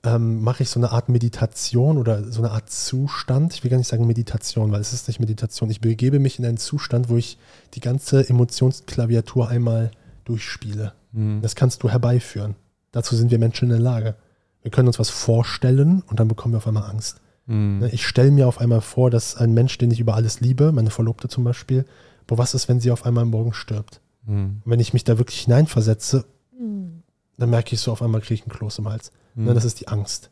ähm, 0.07 0.43
mache 0.43 0.63
ich 0.63 0.71
so 0.71 0.79
eine 0.79 0.93
Art 0.93 1.09
Meditation 1.09 1.99
oder 1.99 2.31
so 2.31 2.41
eine 2.41 2.53
Art 2.53 2.71
Zustand. 2.71 3.53
Ich 3.55 3.65
will 3.65 3.71
gar 3.71 3.77
nicht 3.77 3.89
sagen 3.89 4.07
Meditation, 4.07 4.71
weil 4.71 4.81
es 4.81 4.93
ist 4.93 5.09
nicht 5.09 5.19
Meditation. 5.19 5.69
Ich 5.69 5.81
begebe 5.81 6.21
mich 6.21 6.39
in 6.39 6.47
einen 6.47 6.59
Zustand, 6.59 7.09
wo 7.09 7.17
ich 7.17 7.39
die 7.75 7.81
ganze 7.81 8.29
Emotionsklaviatur 8.29 9.49
einmal 9.49 9.91
durchspiele. 10.25 10.93
Mhm. 11.13 11.43
Das 11.43 11.57
kannst 11.57 11.83
du 11.83 11.91
herbeiführen. 11.91 12.55
Dazu 12.93 13.17
sind 13.17 13.33
wir 13.33 13.41
Menschen 13.41 13.65
in 13.65 13.71
der 13.71 13.81
Lage. 13.81 14.15
Wir 14.63 14.71
können 14.71 14.87
uns 14.87 15.01
was 15.01 15.11
vorstellen 15.11 16.03
und 16.07 16.21
dann 16.21 16.29
bekommen 16.29 16.55
wir 16.55 16.59
auf 16.59 16.69
einmal 16.69 16.89
Angst. 16.89 17.21
Mhm. 17.47 17.81
Ne, 17.81 17.91
ich 17.91 18.07
stelle 18.07 18.31
mir 18.31 18.47
auf 18.47 18.61
einmal 18.61 18.81
vor, 18.83 19.11
dass 19.11 19.37
ein 19.37 19.55
Mensch, 19.55 19.77
den 19.79 19.91
ich 19.91 19.99
über 19.99 20.15
alles 20.15 20.41
liebe, 20.41 20.71
meine 20.71 20.91
Verlobte 20.91 21.29
zum 21.29 21.43
Beispiel, 21.43 21.85
boah, 22.29 22.39
was 22.39 22.55
ist, 22.55 22.69
wenn 22.69 22.81
sie 22.81 22.93
auf 22.93 23.05
einmal 23.05 23.25
morgen 23.25 23.53
stirbt? 23.53 24.01
Mhm. 24.25 24.63
Wenn 24.65 24.81
ich 24.81 24.93
mich 24.93 25.03
da 25.05 25.19
wirklich 25.19 25.41
hineinversetze, 25.41 26.27
mhm. 26.59 27.03
Dann 27.39 27.51
merke 27.51 27.75
ich 27.75 27.81
so, 27.81 27.93
auf 27.93 28.03
einmal 28.03 28.21
kriege 28.21 28.35
ich 28.35 28.43
einen 28.43 28.57
Kloß 28.57 28.79
im 28.79 28.89
Hals. 28.89 29.13
Mhm. 29.35 29.55
Das 29.55 29.65
ist 29.65 29.81
die 29.81 29.89
Angst. 29.89 30.31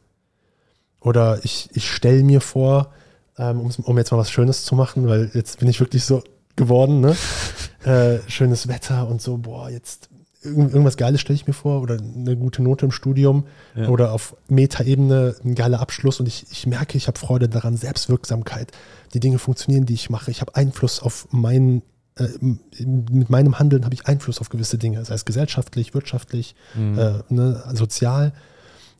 Oder 1.00 1.44
ich, 1.44 1.68
ich 1.74 1.90
stelle 1.90 2.22
mir 2.22 2.40
vor, 2.40 2.92
ähm, 3.38 3.60
um, 3.60 3.70
um, 3.84 3.98
jetzt 3.98 4.10
mal 4.10 4.18
was 4.18 4.30
Schönes 4.30 4.64
zu 4.64 4.74
machen, 4.74 5.06
weil 5.06 5.30
jetzt 5.34 5.58
bin 5.58 5.68
ich 5.68 5.80
wirklich 5.80 6.04
so 6.04 6.22
geworden, 6.56 7.00
ne? 7.00 7.16
äh, 7.84 8.18
schönes 8.30 8.68
Wetter 8.68 9.08
und 9.08 9.20
so, 9.20 9.36
boah, 9.36 9.68
jetzt 9.68 10.08
irgendwas 10.44 10.96
Geiles 10.96 11.20
stelle 11.20 11.36
ich 11.36 11.46
mir 11.46 11.54
vor 11.54 11.80
oder 11.80 11.96
eine 11.98 12.36
gute 12.36 12.62
Note 12.62 12.86
im 12.86 12.92
Studium 12.92 13.46
ja. 13.74 13.88
oder 13.88 14.12
auf 14.12 14.36
Metaebene 14.48 15.36
ein 15.42 15.54
geiler 15.54 15.80
Abschluss 15.80 16.20
und 16.20 16.26
ich, 16.26 16.46
ich 16.50 16.66
merke, 16.66 16.98
ich 16.98 17.06
habe 17.06 17.18
Freude 17.18 17.48
daran, 17.48 17.76
Selbstwirksamkeit. 17.76 18.70
Die 19.14 19.20
Dinge 19.20 19.38
funktionieren, 19.38 19.86
die 19.86 19.94
ich 19.94 20.10
mache. 20.10 20.30
Ich 20.30 20.40
habe 20.40 20.54
Einfluss 20.54 21.00
auf 21.00 21.28
mein 21.30 21.82
äh, 22.16 22.28
mit 22.40 23.28
meinem 23.30 23.58
Handeln 23.58 23.84
habe 23.84 23.94
ich 23.94 24.06
Einfluss 24.06 24.40
auf 24.40 24.48
gewisse 24.48 24.78
Dinge, 24.78 25.04
sei 25.04 25.14
es 25.14 25.24
gesellschaftlich, 25.24 25.94
wirtschaftlich, 25.94 26.54
mhm. 26.74 26.98
äh, 26.98 27.12
ne, 27.28 27.64
sozial, 27.74 28.32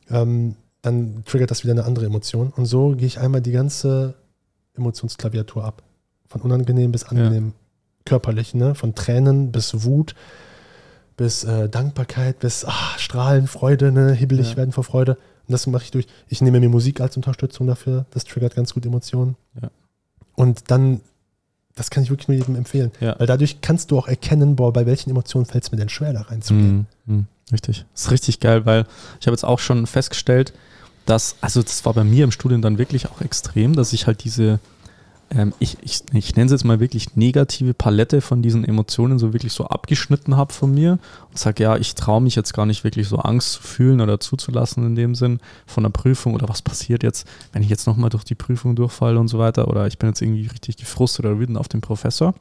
ähm, 0.09 0.55
dann 0.81 1.23
triggert 1.25 1.49
das 1.49 1.63
wieder 1.63 1.73
eine 1.73 1.85
andere 1.85 2.05
Emotion. 2.05 2.51
Und 2.55 2.65
so 2.65 2.89
gehe 2.95 3.07
ich 3.07 3.19
einmal 3.19 3.41
die 3.41 3.51
ganze 3.51 4.15
Emotionsklaviatur 4.75 5.63
ab. 5.63 5.83
Von 6.27 6.41
unangenehm 6.41 6.91
bis 6.91 7.05
angenehm. 7.05 7.47
Ja. 7.47 7.53
Körperlich, 8.05 8.53
ne? 8.53 8.75
Von 8.75 8.93
Tränen 8.93 9.51
bis 9.51 9.83
Wut, 9.83 10.13
bis 11.17 11.43
äh, 11.43 11.69
Dankbarkeit, 11.69 12.39
bis 12.39 12.65
ach, 12.65 12.99
Strahlen, 12.99 13.47
Freude, 13.47 13.91
ne? 13.91 14.11
hibbelig 14.11 14.51
ja. 14.51 14.57
werden 14.57 14.73
vor 14.73 14.83
Freude. 14.83 15.13
Und 15.47 15.53
das 15.53 15.65
mache 15.65 15.83
ich 15.83 15.91
durch. 15.91 16.07
Ich 16.27 16.41
nehme 16.41 16.59
mir 16.59 16.69
Musik 16.69 17.01
als 17.01 17.15
Unterstützung 17.17 17.65
dafür. 17.65 18.05
Das 18.11 18.25
triggert 18.25 18.55
ganz 18.55 18.73
gut 18.73 18.85
Emotionen. 18.85 19.37
Ja. 19.59 19.71
Und 20.35 20.69
dann 20.69 21.01
das 21.75 21.89
kann 21.89 22.03
ich 22.03 22.09
wirklich 22.09 22.29
nur 22.29 22.37
jedem 22.37 22.55
empfehlen. 22.55 22.91
Ja. 23.01 23.15
Weil 23.19 23.27
dadurch 23.27 23.59
kannst 23.61 23.91
du 23.91 23.99
auch 23.99 24.07
erkennen, 24.07 24.55
boah, 24.55 24.71
bei 24.71 24.85
welchen 24.85 25.09
Emotionen 25.09 25.45
fällt 25.45 25.65
es 25.65 25.71
mir 25.71 25.77
denn 25.77 25.89
schwer, 25.89 26.13
da 26.13 26.21
reinzugehen. 26.21 26.87
Mm, 27.05 27.13
mm, 27.13 27.27
richtig. 27.51 27.85
Das 27.93 28.05
ist 28.05 28.11
richtig 28.11 28.39
geil, 28.39 28.65
weil 28.65 28.85
ich 29.19 29.27
habe 29.27 29.33
jetzt 29.35 29.43
auch 29.43 29.59
schon 29.59 29.85
festgestellt, 29.85 30.53
dass, 31.05 31.35
also 31.41 31.61
das 31.61 31.85
war 31.85 31.93
bei 31.93 32.05
mir 32.05 32.23
im 32.23 32.31
Studium 32.31 32.61
dann 32.61 32.77
wirklich 32.77 33.07
auch 33.09 33.21
extrem, 33.21 33.75
dass 33.75 33.93
ich 33.93 34.07
halt 34.07 34.23
diese 34.23 34.59
ähm, 35.31 35.53
ich, 35.59 35.77
ich, 35.81 36.03
ich 36.13 36.35
nenne 36.35 36.45
es 36.45 36.51
jetzt 36.51 36.65
mal 36.65 36.79
wirklich 36.79 37.15
negative 37.15 37.73
Palette 37.73 38.21
von 38.21 38.41
diesen 38.41 38.63
Emotionen 38.63 39.17
so 39.17 39.33
wirklich 39.33 39.53
so 39.53 39.65
abgeschnitten 39.65 40.37
habe 40.37 40.53
von 40.53 40.73
mir 40.73 40.99
und 41.29 41.37
sage, 41.37 41.63
ja, 41.63 41.77
ich 41.77 41.95
traue 41.95 42.21
mich 42.21 42.35
jetzt 42.35 42.53
gar 42.53 42.65
nicht 42.65 42.83
wirklich 42.83 43.07
so 43.07 43.17
Angst 43.17 43.53
zu 43.53 43.61
fühlen 43.61 44.01
oder 44.01 44.19
zuzulassen 44.19 44.85
in 44.85 44.95
dem 44.95 45.15
Sinn 45.15 45.39
von 45.65 45.83
der 45.83 45.89
Prüfung 45.89 46.35
oder 46.35 46.47
was 46.47 46.61
passiert 46.61 47.03
jetzt, 47.03 47.27
wenn 47.53 47.63
ich 47.63 47.69
jetzt 47.69 47.87
nochmal 47.87 48.09
durch 48.09 48.23
die 48.23 48.35
Prüfung 48.35 48.75
durchfalle 48.75 49.19
und 49.19 49.27
so 49.27 49.39
weiter 49.39 49.67
oder 49.67 49.87
ich 49.87 49.97
bin 49.97 50.09
jetzt 50.09 50.21
irgendwie 50.21 50.47
richtig 50.47 50.77
gefrustet 50.77 51.25
oder 51.25 51.39
wütend 51.39 51.57
auf 51.57 51.67
den 51.67 51.81
Professor. 51.81 52.35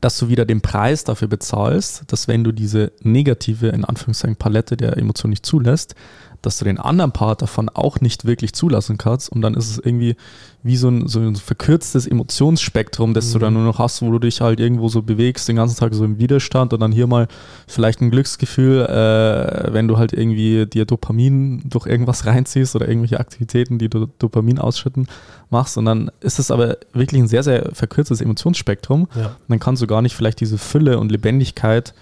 Dass 0.00 0.18
du 0.18 0.28
wieder 0.28 0.44
den 0.44 0.62
Preis 0.62 1.04
dafür 1.04 1.28
bezahlst, 1.28 2.04
dass 2.08 2.26
wenn 2.26 2.42
du 2.42 2.50
diese 2.50 2.90
negative, 3.02 3.68
in 3.68 3.84
Anführungszeichen, 3.84 4.34
Palette 4.34 4.76
der 4.76 4.96
Emotionen 4.96 5.30
nicht 5.30 5.46
zulässt, 5.46 5.94
dass 6.42 6.58
du 6.58 6.64
den 6.64 6.78
anderen 6.78 7.12
Part 7.12 7.40
davon 7.42 7.68
auch 7.68 8.00
nicht 8.00 8.24
wirklich 8.24 8.52
zulassen 8.52 8.98
kannst. 8.98 9.30
Und 9.30 9.42
dann 9.42 9.54
ist 9.54 9.70
es 9.70 9.78
irgendwie 9.78 10.16
wie 10.64 10.76
so 10.76 10.88
ein, 10.88 11.08
so 11.08 11.20
ein 11.20 11.34
verkürztes 11.34 12.06
Emotionsspektrum, 12.06 13.14
das 13.14 13.28
mhm. 13.28 13.32
du 13.32 13.38
dann 13.38 13.54
nur 13.54 13.64
noch 13.64 13.78
hast, 13.78 14.02
wo 14.02 14.10
du 14.10 14.18
dich 14.18 14.40
halt 14.40 14.60
irgendwo 14.60 14.88
so 14.88 15.02
bewegst, 15.02 15.48
den 15.48 15.56
ganzen 15.56 15.78
Tag 15.78 15.94
so 15.94 16.04
im 16.04 16.18
Widerstand 16.18 16.72
und 16.72 16.80
dann 16.80 16.92
hier 16.92 17.06
mal 17.06 17.26
vielleicht 17.66 18.00
ein 18.00 18.10
Glücksgefühl, 18.10 18.82
äh, 18.82 19.72
wenn 19.72 19.88
du 19.88 19.98
halt 19.98 20.12
irgendwie 20.12 20.66
dir 20.66 20.84
Dopamin 20.84 21.62
durch 21.64 21.86
irgendwas 21.86 22.26
reinziehst 22.26 22.76
oder 22.76 22.88
irgendwelche 22.88 23.18
Aktivitäten, 23.18 23.78
die 23.78 23.88
du 23.88 24.06
Dopamin 24.18 24.58
ausschütten, 24.58 25.08
machst. 25.50 25.76
Und 25.78 25.84
dann 25.84 26.10
ist 26.20 26.38
es 26.38 26.50
aber 26.50 26.76
wirklich 26.92 27.20
ein 27.20 27.28
sehr, 27.28 27.42
sehr 27.42 27.70
verkürztes 27.72 28.20
Emotionsspektrum. 28.20 29.08
Ja. 29.14 29.26
Und 29.26 29.48
dann 29.48 29.58
kannst 29.58 29.82
du 29.82 29.86
gar 29.86 30.02
nicht 30.02 30.14
vielleicht 30.14 30.40
diese 30.40 30.58
Fülle 30.58 30.98
und 30.98 31.10
Lebendigkeit 31.10 31.94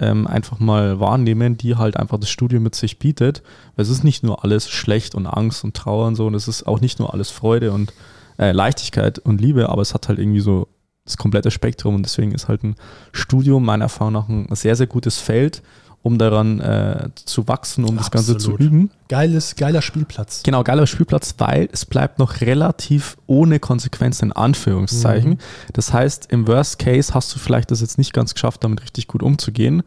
ähm, 0.00 0.26
einfach 0.26 0.58
mal 0.58 1.00
wahrnehmen, 1.00 1.56
die 1.56 1.76
halt 1.76 1.96
einfach 1.96 2.18
das 2.18 2.30
Studium 2.30 2.62
mit 2.62 2.74
sich 2.74 2.98
bietet. 2.98 3.42
Weil 3.76 3.84
es 3.84 3.90
ist 3.90 4.04
nicht 4.04 4.22
nur 4.22 4.44
alles 4.44 4.68
schlecht 4.68 5.14
und 5.14 5.26
Angst 5.26 5.64
und 5.64 5.74
Trauer 5.74 6.06
und 6.06 6.14
so, 6.14 6.26
und 6.26 6.34
es 6.34 6.48
ist 6.48 6.66
auch 6.66 6.80
nicht 6.80 6.98
nur 6.98 7.12
alles 7.12 7.30
Freude 7.30 7.72
und 7.72 7.92
äh, 8.38 8.52
Leichtigkeit 8.52 9.18
und 9.18 9.40
Liebe, 9.40 9.68
aber 9.68 9.82
es 9.82 9.94
hat 9.94 10.08
halt 10.08 10.18
irgendwie 10.18 10.40
so 10.40 10.68
das 11.04 11.16
komplette 11.16 11.50
Spektrum 11.50 11.94
und 11.94 12.02
deswegen 12.02 12.32
ist 12.32 12.48
halt 12.48 12.62
ein 12.62 12.76
Studium 13.12 13.64
meiner 13.64 13.84
Erfahrung 13.84 14.12
nach 14.12 14.28
ein 14.28 14.46
sehr, 14.52 14.76
sehr 14.76 14.86
gutes 14.86 15.18
Feld, 15.18 15.62
um 16.02 16.18
daran 16.18 16.60
äh, 16.60 17.08
zu 17.24 17.48
wachsen, 17.48 17.84
um 17.84 17.98
Absolut. 17.98 18.00
das 18.00 18.10
Ganze 18.10 18.36
zu 18.38 18.56
üben. 18.56 18.90
Geiles, 19.08 19.56
geiler 19.56 19.82
Spielplatz. 19.82 20.42
Genau, 20.42 20.62
geiler 20.62 20.86
Spielplatz, 20.86 21.34
weil 21.38 21.68
es 21.72 21.84
bleibt 21.84 22.18
noch 22.18 22.40
relativ 22.40 23.16
ohne 23.26 23.58
Konsequenzen 23.58 24.26
in 24.26 24.32
Anführungszeichen. 24.32 25.32
Mhm. 25.32 25.38
Das 25.72 25.92
heißt, 25.92 26.30
im 26.30 26.46
Worst 26.46 26.78
Case 26.78 27.14
hast 27.14 27.34
du 27.34 27.38
vielleicht 27.38 27.70
das 27.70 27.80
jetzt 27.80 27.98
nicht 27.98 28.12
ganz 28.12 28.34
geschafft, 28.34 28.64
damit 28.64 28.82
richtig 28.82 29.08
gut 29.08 29.22
umzugehen 29.22 29.82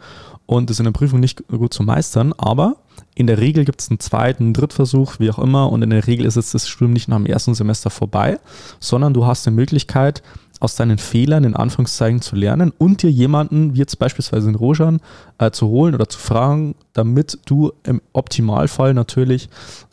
und 0.46 0.70
das 0.70 0.80
in 0.80 0.86
der 0.86 0.92
Prüfung 0.92 1.20
nicht 1.20 1.48
gut 1.48 1.74
zu 1.74 1.84
meistern, 1.84 2.34
aber 2.34 2.78
in 3.16 3.28
der 3.28 3.40
Regel 3.40 3.66
gibt 3.66 3.82
es 3.82 3.90
einen 3.90 4.00
zweiten, 4.00 4.44
einen 4.44 4.54
Drittversuch, 4.54 5.20
wie 5.20 5.30
auch 5.30 5.40
immer, 5.40 5.72
und 5.72 5.82
in 5.82 5.90
der 5.90 6.08
Regel 6.08 6.26
ist 6.26 6.36
jetzt 6.36 6.54
das 6.54 6.68
Studium 6.68 6.94
nicht 6.94 7.08
nach 7.08 7.18
dem 7.18 7.26
ersten 7.26 7.54
Semester 7.54 7.90
vorbei, 7.90 8.40
sondern 8.80 9.14
du 9.14 9.26
hast 9.26 9.48
eine 9.48 9.56
Möglichkeit, 9.56 10.24
aus 10.62 10.76
deinen 10.76 11.00
Fehlern 11.00 11.44
in 11.44 11.56
Anführungszeichen 11.56 12.22
zu 12.22 12.36
lernen 12.36 12.72
und 12.78 13.02
dir 13.02 13.12
jemanden, 13.12 13.74
wie 13.74 13.80
jetzt 13.80 14.00
beispielsweise 14.00 14.48
in 14.48 14.56
Rojan, 14.56 15.02
äh, 15.40 15.52
zu 15.52 15.68
holen 15.68 15.96
oder 15.96 16.08
zu 16.08 16.20
fragen, 16.20 16.76
damit 16.94 17.40
du 17.46 17.74
im 17.84 18.00
Optimalfall 18.14 18.94
natürlich 18.94 19.50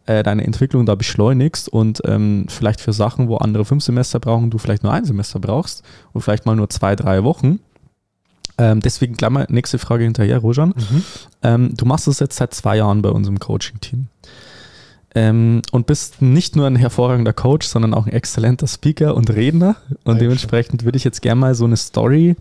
äh, 0.06 0.22
deine 0.22 0.44
Entwicklung 0.44 0.86
da 0.86 0.94
beschleunigst 0.94 1.68
und 1.68 2.02
ähm, 2.04 2.46
vielleicht 2.48 2.80
für 2.80 2.92
Sachen, 2.92 3.28
wo 3.28 3.38
andere 3.38 3.64
fünf 3.64 3.82
Semester 3.82 4.20
brauchen, 4.20 4.50
du 4.50 4.58
vielleicht 4.58 4.82
nur 4.82 4.92
ein 4.92 5.06
Semester 5.06 5.40
brauchst 5.40 5.82
und 6.12 6.20
vielleicht 6.20 6.46
mal 6.46 6.54
nur 6.54 6.68
zwei, 6.68 6.94
drei 6.94 7.24
Wochen. 7.24 7.60
Ähm, 8.58 8.80
deswegen 8.80 9.16
Klammer, 9.16 9.46
nächste 9.48 9.78
Frage 9.78 10.04
hinterher, 10.04 10.38
Rojan. 10.38 10.70
Mhm. 10.70 11.04
Ähm, 11.42 11.74
du 11.76 11.86
machst 11.86 12.08
es 12.08 12.18
jetzt 12.20 12.36
seit 12.36 12.52
zwei 12.52 12.76
Jahren 12.76 13.02
bei 13.02 13.10
unserem 13.10 13.38
Coaching-Team 13.38 14.08
ähm, 15.18 15.62
und 15.72 15.88
bist 15.88 16.22
nicht 16.22 16.54
nur 16.54 16.68
ein 16.68 16.76
hervorragender 16.76 17.32
Coach, 17.32 17.66
sondern 17.66 17.92
auch 17.92 18.06
ein 18.06 18.12
exzellenter 18.12 18.68
Speaker 18.68 19.16
und 19.16 19.30
Redner. 19.30 19.74
Und 20.04 20.20
dementsprechend 20.20 20.84
würde 20.84 20.96
ich 20.96 21.02
jetzt 21.02 21.22
gerne 21.22 21.40
mal 21.40 21.54
so 21.56 21.64
eine 21.64 21.76
Story 21.76 22.36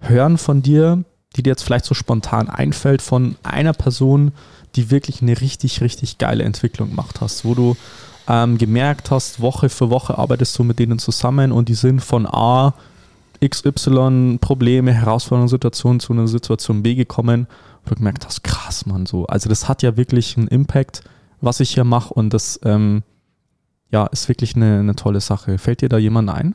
hören 0.00 0.36
von 0.36 0.60
dir, 0.60 1.04
die 1.36 1.42
dir 1.42 1.50
jetzt 1.50 1.62
vielleicht 1.62 1.86
so 1.86 1.94
spontan 1.94 2.50
einfällt, 2.50 3.00
von 3.00 3.36
einer 3.42 3.72
Person, 3.72 4.32
die 4.76 4.90
wirklich 4.90 5.22
eine 5.22 5.40
richtig, 5.40 5.80
richtig 5.80 6.18
geile 6.18 6.44
Entwicklung 6.44 6.90
gemacht 6.90 7.22
hast, 7.22 7.46
wo 7.46 7.54
du 7.54 7.76
ähm, 8.28 8.58
gemerkt 8.58 9.10
hast, 9.10 9.40
Woche 9.40 9.70
für 9.70 9.88
Woche 9.88 10.18
arbeitest 10.18 10.58
du 10.58 10.64
mit 10.64 10.78
denen 10.78 10.98
zusammen 10.98 11.50
und 11.50 11.70
die 11.70 11.74
sind 11.74 12.00
von 12.00 12.26
A, 12.26 12.74
XY, 13.42 14.36
Probleme, 14.38 14.92
Herausforderungen, 14.92 15.48
Situationen 15.48 16.00
zu 16.00 16.12
einer 16.12 16.28
Situation 16.28 16.82
B 16.82 16.94
gekommen, 16.94 17.46
wo 17.84 17.90
du 17.90 17.94
gemerkt 17.96 18.26
hast, 18.26 18.44
krass, 18.44 18.84
Mann, 18.84 19.06
so. 19.06 19.24
Also 19.26 19.48
das 19.48 19.66
hat 19.66 19.82
ja 19.82 19.96
wirklich 19.96 20.36
einen 20.36 20.48
Impact 20.48 21.02
was 21.40 21.60
ich 21.60 21.70
hier 21.70 21.84
mache 21.84 22.12
und 22.14 22.32
das 22.32 22.60
ähm, 22.64 23.02
ja, 23.90 24.06
ist 24.06 24.28
wirklich 24.28 24.56
eine, 24.56 24.80
eine 24.80 24.94
tolle 24.94 25.20
Sache. 25.20 25.58
Fällt 25.58 25.80
dir 25.80 25.88
da 25.88 25.98
jemand 25.98 26.30
ein? 26.30 26.54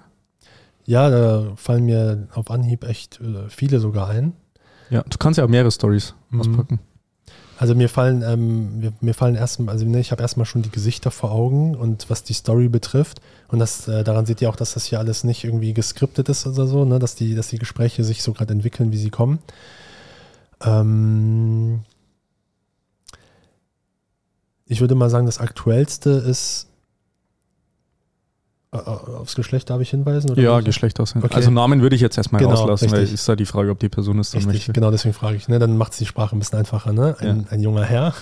Ja, 0.85 1.09
da 1.09 1.53
fallen 1.55 1.85
mir 1.85 2.27
auf 2.33 2.51
Anhieb 2.51 2.83
echt 2.83 3.19
äh, 3.19 3.49
viele 3.49 3.79
sogar 3.79 4.09
ein. 4.09 4.33
Ja, 4.89 5.03
du 5.03 5.17
kannst 5.17 5.37
ja 5.37 5.45
auch 5.45 5.49
mehrere 5.49 5.71
Stories 5.71 6.13
mhm. 6.29 6.39
auspacken. 6.39 6.79
Also 7.57 7.73
mir 7.73 7.87
fallen, 7.87 8.21
ähm, 8.21 8.79
mir, 8.79 8.93
mir, 8.99 9.13
fallen 9.13 9.35
erstmal, 9.35 9.73
also 9.73 9.85
ne, 9.85 9.99
ich 9.99 10.11
habe 10.11 10.21
erstmal 10.21 10.45
schon 10.45 10.61
die 10.61 10.69
Gesichter 10.69 11.09
vor 11.09 11.31
Augen 11.31 11.75
und 11.75 12.09
was 12.09 12.23
die 12.23 12.33
Story 12.33 12.67
betrifft. 12.67 13.21
Und 13.47 13.59
das, 13.59 13.87
äh, 13.87 14.03
daran 14.03 14.25
seht 14.25 14.41
ihr 14.41 14.49
auch, 14.49 14.57
dass 14.57 14.73
das 14.73 14.85
hier 14.85 14.99
alles 14.99 15.23
nicht 15.23 15.45
irgendwie 15.45 15.73
geskriptet 15.73 16.27
ist 16.27 16.45
oder 16.45 16.67
so, 16.67 16.83
ne, 16.83 16.99
dass 16.99 17.15
die, 17.15 17.33
dass 17.33 17.47
die 17.47 17.57
Gespräche 17.57 18.03
sich 18.03 18.23
so 18.23 18.33
gerade 18.33 18.53
entwickeln, 18.53 18.91
wie 18.91 18.97
sie 18.97 19.09
kommen. 19.09 19.39
Ähm, 20.63 21.81
ich 24.65 24.81
würde 24.81 24.95
mal 24.95 25.09
sagen, 25.09 25.25
das 25.25 25.39
aktuellste 25.39 26.09
ist. 26.09 26.67
Äh, 28.71 28.77
äh, 28.77 28.81
aufs 28.81 29.35
Geschlecht 29.35 29.69
darf 29.69 29.81
ich 29.81 29.91
hinweisen? 29.91 30.31
Oder 30.31 30.41
ja, 30.41 30.59
Geschlecht 30.59 30.99
aussehen. 30.99 31.23
Okay. 31.23 31.35
Also 31.35 31.51
Namen 31.51 31.81
würde 31.81 31.95
ich 31.95 32.01
jetzt 32.01 32.17
erstmal 32.17 32.41
genau, 32.41 32.53
auslassen, 32.53 32.89
richtig. 32.89 33.09
weil 33.09 33.13
ist 33.13 33.29
da 33.29 33.35
die 33.35 33.45
Frage, 33.45 33.71
ob 33.71 33.79
die 33.79 33.89
Person 33.89 34.19
es 34.19 34.31
dann 34.31 34.39
richtig, 34.39 34.53
möchte. 34.53 34.73
Genau, 34.73 34.91
deswegen 34.91 35.13
frage 35.13 35.37
ich. 35.37 35.47
Ne? 35.47 35.59
Dann 35.59 35.77
macht 35.77 35.93
es 35.93 35.99
die 35.99 36.05
Sprache 36.05 36.35
ein 36.35 36.39
bisschen 36.39 36.59
einfacher. 36.59 36.93
Ne? 36.93 37.15
Ein, 37.19 37.41
ja. 37.41 37.51
ein 37.51 37.61
junger 37.61 37.83
Herr, 37.83 38.13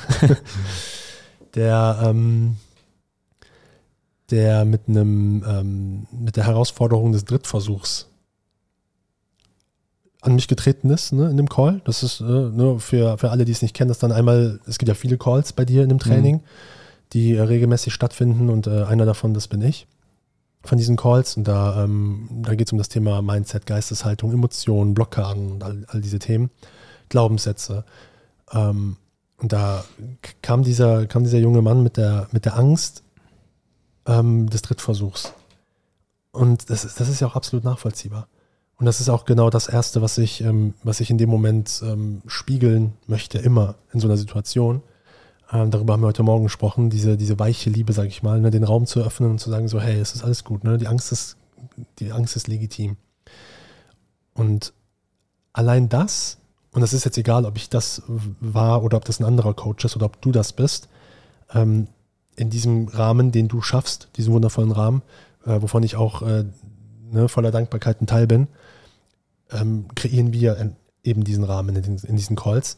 der, 1.55 1.99
ähm, 2.03 2.57
der 4.29 4.65
mit 4.65 4.81
einem 4.87 5.43
ähm, 5.47 6.07
mit 6.11 6.35
der 6.35 6.45
Herausforderung 6.45 7.13
des 7.13 7.25
Drittversuchs 7.25 8.09
an 10.23 10.35
mich 10.35 10.47
getreten 10.47 10.89
ist 10.89 11.11
ne, 11.11 11.29
in 11.29 11.37
dem 11.37 11.49
Call. 11.49 11.81
Das 11.83 12.01
ist 12.01 12.21
äh, 12.21 12.23
nur 12.23 12.79
für, 12.79 13.17
für 13.17 13.29
alle, 13.29 13.45
die 13.45 13.51
es 13.51 13.61
nicht 13.61 13.75
kennen, 13.75 13.89
dass 13.89 13.99
dann 13.99 14.11
einmal, 14.11 14.59
es 14.65 14.77
gibt 14.77 14.87
ja 14.87 14.95
viele 14.95 15.17
Calls 15.17 15.53
bei 15.53 15.65
dir 15.65 15.83
in 15.83 15.89
dem 15.89 15.99
Training, 15.99 16.37
mhm. 16.37 16.41
die 17.11 17.35
äh, 17.35 17.41
regelmäßig 17.41 17.93
stattfinden 17.93 18.49
und 18.49 18.67
äh, 18.67 18.83
einer 18.83 19.05
davon, 19.05 19.33
das 19.33 19.47
bin 19.47 19.61
ich 19.61 19.85
von 20.63 20.77
diesen 20.77 20.95
Calls. 20.95 21.35
Und 21.35 21.47
da, 21.47 21.83
ähm, 21.83 22.29
da 22.41 22.55
geht 22.55 22.67
es 22.67 22.71
um 22.71 22.77
das 22.77 22.89
Thema 22.89 23.21
Mindset, 23.21 23.65
Geisteshaltung, 23.65 24.31
Emotionen, 24.31 24.93
Blockaden 24.93 25.51
und 25.51 25.63
all, 25.63 25.85
all 25.89 26.01
diese 26.01 26.19
Themen, 26.19 26.49
Glaubenssätze. 27.09 27.83
Ähm, 28.51 28.95
und 29.37 29.51
da 29.51 29.83
kam 30.41 30.63
dieser, 30.63 31.05
kam 31.05 31.23
dieser 31.25 31.39
junge 31.39 31.61
Mann 31.61 31.83
mit 31.83 31.97
der, 31.97 32.27
mit 32.31 32.45
der 32.45 32.57
Angst 32.57 33.03
ähm, 34.05 34.49
des 34.49 34.61
Drittversuchs. 34.61 35.33
Und 36.31 36.69
das 36.69 36.85
ist, 36.85 36.99
das 36.99 37.09
ist 37.09 37.19
ja 37.19 37.27
auch 37.27 37.35
absolut 37.35 37.65
nachvollziehbar. 37.65 38.27
Und 38.83 38.87
das 38.87 38.99
ist 38.99 39.07
auch 39.07 39.23
genau 39.23 39.49
das 39.49 39.67
Erste, 39.67 40.01
was 40.01 40.17
ich, 40.17 40.41
ähm, 40.41 40.73
was 40.83 40.99
ich 40.99 41.09
in 41.09 41.17
dem 41.17 41.29
Moment 41.29 41.81
ähm, 41.85 42.21
spiegeln 42.27 42.91
möchte, 43.07 43.37
immer 43.37 43.75
in 43.93 44.01
so 44.01 44.09
einer 44.09 44.17
Situation. 44.17 44.83
Ähm, 45.53 45.71
darüber 45.71 45.93
haben 45.93 46.01
wir 46.01 46.07
heute 46.07 46.23
Morgen 46.23 46.43
gesprochen, 46.43 46.89
diese, 46.89 47.15
diese 47.15 47.39
weiche 47.39 47.69
Liebe, 47.69 47.93
sage 47.93 48.09
ich 48.09 48.23
mal, 48.23 48.41
ne, 48.41 48.51
den 48.51 48.65
Raum 48.65 48.85
zu 48.85 48.99
öffnen 48.99 49.31
und 49.31 49.39
zu 49.39 49.49
sagen, 49.49 49.69
so, 49.69 49.79
hey, 49.79 49.97
es 49.97 50.15
ist 50.15 50.25
alles 50.25 50.43
gut, 50.43 50.65
ne? 50.65 50.77
die, 50.77 50.87
Angst 50.87 51.13
ist, 51.13 51.37
die 51.99 52.11
Angst 52.11 52.35
ist 52.35 52.49
legitim. 52.49 52.97
Und 54.33 54.73
allein 55.53 55.87
das, 55.87 56.39
und 56.73 56.81
das 56.81 56.91
ist 56.91 57.05
jetzt 57.05 57.17
egal, 57.17 57.45
ob 57.45 57.55
ich 57.55 57.69
das 57.69 58.01
war 58.41 58.83
oder 58.83 58.97
ob 58.97 59.05
das 59.05 59.21
ein 59.21 59.25
anderer 59.25 59.53
Coach 59.53 59.85
ist 59.85 59.95
oder 59.95 60.07
ob 60.07 60.21
du 60.21 60.33
das 60.33 60.51
bist, 60.51 60.89
ähm, 61.53 61.87
in 62.35 62.49
diesem 62.49 62.89
Rahmen, 62.89 63.31
den 63.31 63.47
du 63.47 63.61
schaffst, 63.61 64.09
diesen 64.17 64.33
wundervollen 64.33 64.73
Rahmen, 64.73 65.03
äh, 65.45 65.61
wovon 65.61 65.83
ich 65.83 65.95
auch 65.95 66.21
äh, 66.21 66.43
ne, 67.13 67.29
voller 67.29 67.51
Dankbarkeit 67.51 68.01
ein 68.01 68.07
Teil 68.07 68.27
bin, 68.27 68.49
ähm, 69.53 69.87
kreieren 69.95 70.33
wir 70.33 70.75
eben 71.03 71.23
diesen 71.23 71.43
Rahmen 71.43 71.75
in, 71.75 71.97
in 71.97 72.15
diesen 72.15 72.35
Calls. 72.35 72.77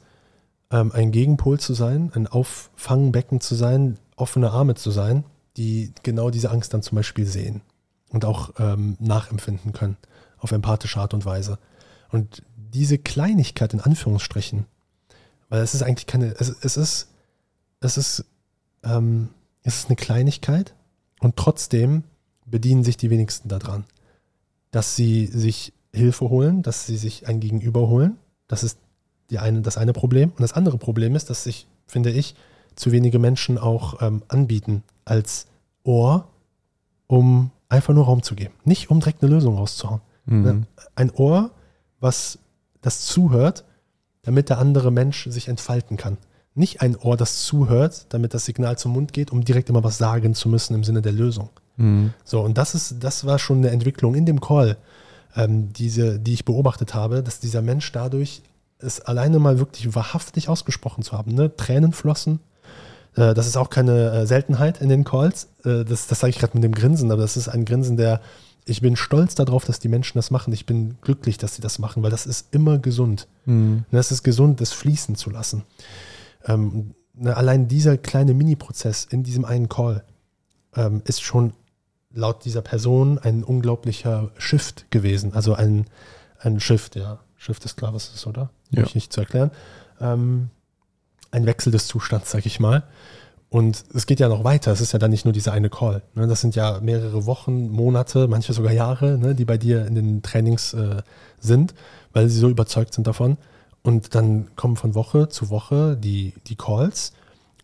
Ähm, 0.71 0.91
ein 0.91 1.11
Gegenpol 1.11 1.59
zu 1.59 1.73
sein, 1.73 2.11
ein 2.15 2.27
Auffangbecken 2.27 3.39
zu 3.41 3.55
sein, 3.55 3.97
offene 4.15 4.51
Arme 4.51 4.75
zu 4.75 4.91
sein, 4.91 5.23
die 5.57 5.93
genau 6.03 6.29
diese 6.29 6.51
Angst 6.51 6.73
dann 6.73 6.81
zum 6.81 6.95
Beispiel 6.97 7.25
sehen 7.25 7.61
und 8.09 8.25
auch 8.25 8.53
ähm, 8.59 8.97
nachempfinden 8.99 9.73
können 9.73 9.97
auf 10.39 10.51
empathische 10.51 10.99
Art 10.99 11.13
und 11.13 11.25
Weise. 11.25 11.57
Und 12.11 12.43
diese 12.55 12.97
Kleinigkeit 12.97 13.73
in 13.73 13.81
Anführungsstrichen, 13.81 14.65
weil 15.49 15.61
es 15.61 15.73
ist 15.73 15.81
eigentlich 15.81 16.07
keine, 16.07 16.35
es, 16.39 16.49
es 16.49 16.77
ist, 16.77 17.09
es 17.79 17.97
ist, 17.97 18.25
ähm, 18.83 19.29
es 19.63 19.79
ist 19.79 19.88
eine 19.88 19.95
Kleinigkeit 19.95 20.73
und 21.19 21.35
trotzdem 21.35 22.03
bedienen 22.45 22.83
sich 22.83 22.97
die 22.97 23.09
wenigsten 23.09 23.49
daran, 23.49 23.85
dass 24.71 24.95
sie 24.95 25.25
sich 25.25 25.73
Hilfe 25.95 26.29
holen, 26.29 26.62
dass 26.62 26.86
sie 26.86 26.97
sich 26.97 27.27
ein 27.27 27.39
Gegenüber 27.39 27.88
holen. 27.88 28.17
Das 28.47 28.63
ist 28.63 28.77
die 29.29 29.39
eine, 29.39 29.62
das 29.62 29.77
eine 29.77 29.93
Problem. 29.93 30.29
Und 30.29 30.41
das 30.41 30.53
andere 30.53 30.77
Problem 30.77 31.15
ist, 31.15 31.29
dass 31.29 31.43
sich, 31.43 31.67
finde 31.88 32.12
ich, 32.12 32.36
zu 32.75 32.91
wenige 32.91 33.19
Menschen 33.19 33.58
auch 33.58 34.01
ähm, 34.01 34.21
anbieten 34.27 34.84
als 35.05 35.47
Ohr, 35.84 36.27
um 37.08 37.51
einfach 37.69 37.93
nur 37.93 38.05
Raum 38.05 38.23
zu 38.23 38.36
geben. 38.36 38.53
Nicht 38.63 38.89
um 38.89 38.99
direkt 38.99 39.23
eine 39.23 39.34
Lösung 39.34 39.55
rauszuhauen. 39.55 40.01
Mhm. 40.25 40.41
Ne? 40.41 40.67
Ein 40.95 41.12
Ohr, 41.12 41.51
was 41.99 42.39
das 42.81 43.01
zuhört, 43.01 43.63
damit 44.23 44.49
der 44.49 44.60
andere 44.60 44.91
Mensch 44.91 45.27
sich 45.29 45.47
entfalten 45.47 45.97
kann. 45.97 46.17
Nicht 46.53 46.81
ein 46.81 46.95
Ohr, 46.95 47.17
das 47.17 47.43
zuhört, 47.43 48.08
damit 48.10 48.34
das 48.34 48.45
Signal 48.45 48.77
zum 48.77 48.93
Mund 48.93 49.13
geht, 49.13 49.31
um 49.31 49.43
direkt 49.43 49.69
immer 49.69 49.84
was 49.84 49.97
sagen 49.97 50.34
zu 50.34 50.49
müssen 50.49 50.73
im 50.73 50.84
Sinne 50.84 51.01
der 51.01 51.12
Lösung. 51.12 51.49
Mhm. 51.77 52.13
So, 52.23 52.41
und 52.41 52.58
das 52.58 52.75
ist, 52.75 53.03
das 53.03 53.25
war 53.25 53.39
schon 53.39 53.58
eine 53.58 53.71
Entwicklung 53.71 54.15
in 54.15 54.25
dem 54.25 54.39
Call, 54.39 54.77
ähm, 55.36 55.74
diese, 55.74 56.19
die 56.19 56.34
ich 56.34 56.45
beobachtet 56.45 56.93
habe, 56.93 57.24
dass 57.24 57.39
dieser 57.39 57.62
Mensch 57.62 57.91
dadurch 57.91 58.41
es 58.80 59.02
alleine 59.02 59.39
mal 59.39 59.60
wirklich 59.60 59.95
wahrhaftig 59.95 60.50
ausgesprochen 60.50 61.04
zu 61.04 61.17
haben, 61.17 61.34
ne? 61.34 61.56
Tränen 61.56 61.93
flossen, 61.93 62.39
Äh, 63.15 63.34
das 63.34 63.48
ist 63.48 63.58
auch 63.58 63.69
keine 63.69 64.12
äh, 64.12 64.26
Seltenheit 64.26 64.82
in 64.82 64.89
den 64.89 65.04
Calls. 65.04 65.48
Äh, 65.63 65.86
das 65.86 66.08
das 66.08 66.19
sage 66.19 66.32
ich 66.32 66.39
gerade 66.39 66.54
mit 66.56 66.63
dem 66.63 66.74
Grinsen, 66.74 67.12
aber 67.12 67.21
das 67.21 67.38
ist 67.38 67.48
ein 67.48 67.65
Grinsen, 67.65 67.98
der, 67.98 68.21
ich 68.65 68.82
bin 68.82 68.95
stolz 68.95 69.36
darauf, 69.36 69.65
dass 69.65 69.80
die 69.80 69.89
Menschen 69.89 70.17
das 70.17 70.32
machen. 70.32 70.54
Ich 70.54 70.65
bin 70.65 70.98
glücklich, 71.02 71.38
dass 71.38 71.56
sie 71.56 71.62
das 71.62 71.80
machen, 71.80 72.04
weil 72.04 72.12
das 72.12 72.26
ist 72.26 72.48
immer 72.54 72.78
gesund. 72.78 73.28
Mhm. 73.45 73.86
Das 73.91 74.12
ist 74.12 74.24
gesund, 74.24 74.60
das 74.60 74.74
fließen 74.74 75.15
zu 75.15 75.30
lassen. 75.30 75.63
Ähm, 76.45 76.93
ne, 77.13 77.36
allein 77.36 77.67
dieser 77.67 77.98
kleine 77.98 78.34
Mini-Prozess 78.34 79.08
in 79.10 79.24
diesem 79.24 79.45
einen 79.45 79.69
Call 79.69 80.04
ähm, 80.76 81.02
ist 81.06 81.21
schon 81.21 81.54
laut 82.15 82.45
dieser 82.45 82.62
Person 82.62 83.19
ein 83.19 83.43
unglaublicher 83.43 84.32
Shift 84.38 84.89
gewesen. 84.89 85.34
Also 85.34 85.54
ein, 85.54 85.86
ein 86.39 86.60
Shift, 86.60 86.95
ja. 86.95 87.19
Shift 87.38 87.65
ist 87.65 87.78
klar, 87.78 87.93
was 87.93 88.10
es 88.10 88.15
ist, 88.15 88.28
oder? 88.28 88.49
Ja. 88.71 88.84
Ich 88.84 88.95
nicht 88.95 89.13
zu 89.13 89.19
erklären. 89.19 89.51
Ähm, 90.01 90.49
ein 91.32 91.45
Wechsel 91.45 91.71
des 91.71 91.88
Zustands, 91.88 92.32
sag 92.32 92.45
ich 92.45 92.60
mal. 92.60 92.84
Und 93.49 93.84
es 93.93 94.06
geht 94.08 94.19
ja 94.19 94.30
noch 94.30 94.43
weiter. 94.43 94.71
Es 94.71 94.82
ist 94.82 94.93
ja 94.93 94.99
dann 94.99 95.12
nicht 95.12 95.25
nur 95.25 95.34
dieser 95.34 95.51
eine 95.51 95.69
Call. 95.69 96.01
Ne? 96.15 96.28
Das 96.28 96.41
sind 96.41 96.56
ja 96.56 96.80
mehrere 96.80 97.25
Wochen, 97.25 97.69
Monate, 97.69 98.28
manche 98.28 98.54
sogar 98.54 98.71
Jahre, 98.71 99.17
ne, 99.17 99.36
die 99.36 99.45
bei 99.45 99.58
dir 99.58 99.86
in 99.86 99.95
den 99.95 100.21
Trainings 100.23 100.73
äh, 100.73 101.04
sind, 101.39 101.73
weil 102.13 102.28
sie 102.30 102.39
so 102.39 102.49
überzeugt 102.49 102.93
sind 102.93 103.06
davon. 103.08 103.38
Und 103.84 104.15
dann 104.15 104.56
kommen 104.56 104.78
von 104.78 104.95
Woche 104.95 105.30
zu 105.30 105.49
Woche 105.49 105.95
die, 105.95 106.34
die 106.47 106.56
Calls. 106.56 107.13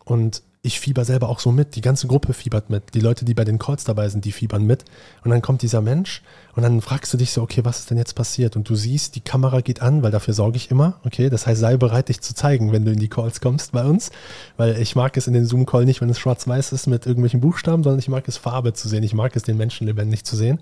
Und 0.04 0.42
ich 0.64 0.78
fieber 0.78 1.04
selber 1.04 1.28
auch 1.28 1.40
so 1.40 1.50
mit. 1.50 1.74
Die 1.74 1.80
ganze 1.80 2.06
Gruppe 2.06 2.32
fiebert 2.32 2.70
mit. 2.70 2.94
Die 2.94 3.00
Leute, 3.00 3.24
die 3.24 3.34
bei 3.34 3.44
den 3.44 3.58
Calls 3.58 3.82
dabei 3.82 4.08
sind, 4.08 4.24
die 4.24 4.30
fiebern 4.30 4.64
mit. 4.64 4.84
Und 5.24 5.32
dann 5.32 5.42
kommt 5.42 5.62
dieser 5.62 5.80
Mensch 5.80 6.22
und 6.54 6.62
dann 6.62 6.80
fragst 6.80 7.12
du 7.12 7.16
dich 7.16 7.32
so, 7.32 7.42
okay, 7.42 7.64
was 7.64 7.80
ist 7.80 7.90
denn 7.90 7.98
jetzt 7.98 8.14
passiert? 8.14 8.54
Und 8.54 8.68
du 8.68 8.76
siehst, 8.76 9.16
die 9.16 9.20
Kamera 9.20 9.60
geht 9.60 9.82
an, 9.82 10.04
weil 10.04 10.12
dafür 10.12 10.34
sorge 10.34 10.56
ich 10.56 10.70
immer. 10.70 11.00
Okay, 11.04 11.30
das 11.30 11.48
heißt, 11.48 11.60
sei 11.60 11.76
bereit, 11.76 12.08
dich 12.08 12.20
zu 12.20 12.32
zeigen, 12.32 12.70
wenn 12.70 12.84
du 12.84 12.92
in 12.92 13.00
die 13.00 13.08
Calls 13.08 13.40
kommst 13.40 13.72
bei 13.72 13.84
uns. 13.84 14.12
Weil 14.56 14.80
ich 14.80 14.94
mag 14.94 15.16
es 15.16 15.26
in 15.26 15.32
den 15.32 15.46
Zoom-Call 15.46 15.84
nicht, 15.84 16.00
wenn 16.00 16.10
es 16.10 16.20
schwarz-weiß 16.20 16.70
ist 16.70 16.86
mit 16.86 17.06
irgendwelchen 17.06 17.40
Buchstaben, 17.40 17.82
sondern 17.82 17.98
ich 17.98 18.08
mag 18.08 18.28
es 18.28 18.36
Farbe 18.36 18.72
zu 18.72 18.88
sehen. 18.88 19.02
Ich 19.02 19.14
mag 19.14 19.34
es, 19.34 19.42
den 19.42 19.56
Menschen 19.56 19.88
lebendig 19.88 20.22
zu 20.24 20.36
sehen. 20.36 20.60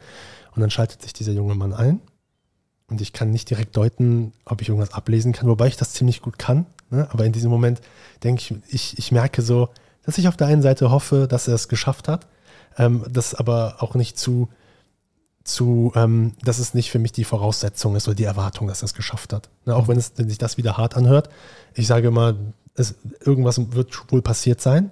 Und 0.54 0.62
dann 0.62 0.70
schaltet 0.70 1.02
sich 1.02 1.12
dieser 1.12 1.32
junge 1.32 1.54
Mann 1.54 1.74
ein. 1.74 2.00
Und 2.88 3.02
ich 3.02 3.12
kann 3.12 3.30
nicht 3.30 3.50
direkt 3.50 3.76
deuten, 3.76 4.32
ob 4.46 4.62
ich 4.62 4.70
irgendwas 4.70 4.94
ablesen 4.94 5.32
kann, 5.32 5.48
wobei 5.48 5.68
ich 5.68 5.76
das 5.76 5.92
ziemlich 5.92 6.22
gut 6.22 6.38
kann. 6.38 6.64
Ne? 6.88 7.06
Aber 7.12 7.26
in 7.26 7.32
diesem 7.32 7.50
Moment 7.50 7.82
denke 8.24 8.40
ich, 8.40 8.74
ich, 8.74 8.98
ich 8.98 9.12
merke 9.12 9.42
so, 9.42 9.68
dass 10.10 10.18
ich 10.18 10.26
auf 10.26 10.36
der 10.36 10.48
einen 10.48 10.60
Seite 10.60 10.90
hoffe, 10.90 11.28
dass 11.28 11.46
er 11.46 11.54
es 11.54 11.68
geschafft 11.68 12.08
hat, 12.08 12.26
ähm, 12.76 13.04
das 13.08 13.32
aber 13.32 13.76
auch 13.78 13.94
nicht 13.94 14.18
zu, 14.18 14.48
zu 15.44 15.92
ähm, 15.94 16.32
dass 16.42 16.58
es 16.58 16.74
nicht 16.74 16.90
für 16.90 16.98
mich 16.98 17.12
die 17.12 17.22
Voraussetzung 17.22 17.94
ist 17.94 18.08
oder 18.08 18.16
die 18.16 18.24
Erwartung, 18.24 18.66
dass 18.66 18.82
er 18.82 18.86
es 18.86 18.94
geschafft 18.94 19.32
hat. 19.32 19.50
Ne, 19.66 19.76
auch 19.76 19.86
wenn, 19.86 19.96
es, 19.96 20.14
wenn 20.16 20.28
sich 20.28 20.38
das 20.38 20.56
wieder 20.56 20.76
hart 20.76 20.96
anhört. 20.96 21.30
Ich 21.74 21.86
sage 21.86 22.10
mal, 22.10 22.34
es, 22.74 22.96
irgendwas 23.24 23.72
wird 23.72 24.10
wohl 24.10 24.20
passiert 24.20 24.60
sein 24.60 24.90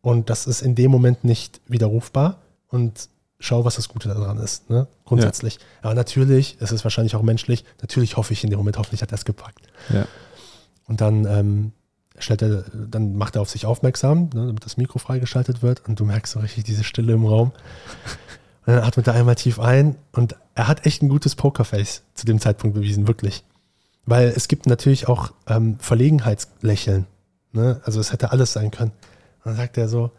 und 0.00 0.30
das 0.30 0.46
ist 0.46 0.62
in 0.62 0.76
dem 0.76 0.92
Moment 0.92 1.24
nicht 1.24 1.60
widerrufbar 1.66 2.38
und 2.68 3.08
schau, 3.40 3.64
was 3.64 3.74
das 3.74 3.88
Gute 3.88 4.10
daran 4.10 4.38
ist, 4.38 4.70
ne? 4.70 4.86
grundsätzlich. 5.04 5.54
Ja. 5.54 5.60
Aber 5.82 5.94
natürlich, 5.94 6.56
es 6.60 6.70
ist 6.70 6.84
wahrscheinlich 6.84 7.16
auch 7.16 7.22
menschlich, 7.22 7.64
natürlich 7.80 8.16
hoffe 8.16 8.32
ich 8.32 8.44
in 8.44 8.50
dem 8.50 8.60
Moment, 8.60 8.78
hoffentlich 8.78 9.02
hat 9.02 9.10
er 9.10 9.16
es 9.16 9.24
gepackt. 9.24 9.66
Ja. 9.92 10.06
Und 10.86 11.00
dann 11.00 11.24
ähm, 11.26 11.72
stellt 12.18 12.42
er, 12.42 12.64
dann 12.72 13.16
macht 13.16 13.36
er 13.36 13.42
auf 13.42 13.50
sich 13.50 13.66
aufmerksam, 13.66 14.30
ne, 14.34 14.46
damit 14.46 14.64
das 14.64 14.76
Mikro 14.76 14.98
freigeschaltet 14.98 15.62
wird 15.62 15.88
und 15.88 15.98
du 15.98 16.04
merkst 16.04 16.32
so 16.32 16.40
richtig 16.40 16.64
diese 16.64 16.84
Stille 16.84 17.12
im 17.14 17.24
Raum. 17.24 17.52
Und 18.64 18.74
dann 18.74 18.84
atmet 18.84 19.08
er 19.08 19.14
einmal 19.14 19.34
tief 19.34 19.58
ein 19.58 19.96
und 20.12 20.36
er 20.54 20.68
hat 20.68 20.86
echt 20.86 21.02
ein 21.02 21.08
gutes 21.08 21.34
Pokerface 21.34 22.02
zu 22.14 22.26
dem 22.26 22.40
Zeitpunkt 22.40 22.74
bewiesen, 22.74 23.08
wirklich. 23.08 23.44
Weil 24.04 24.28
es 24.28 24.48
gibt 24.48 24.66
natürlich 24.66 25.08
auch 25.08 25.32
ähm, 25.48 25.78
Verlegenheitslächeln. 25.78 27.06
Ne? 27.52 27.80
Also 27.84 28.00
es 28.00 28.12
hätte 28.12 28.32
alles 28.32 28.52
sein 28.52 28.70
können. 28.70 28.92
Und 29.38 29.46
dann 29.46 29.56
sagt 29.56 29.78
er 29.78 29.88
so, 29.88 30.10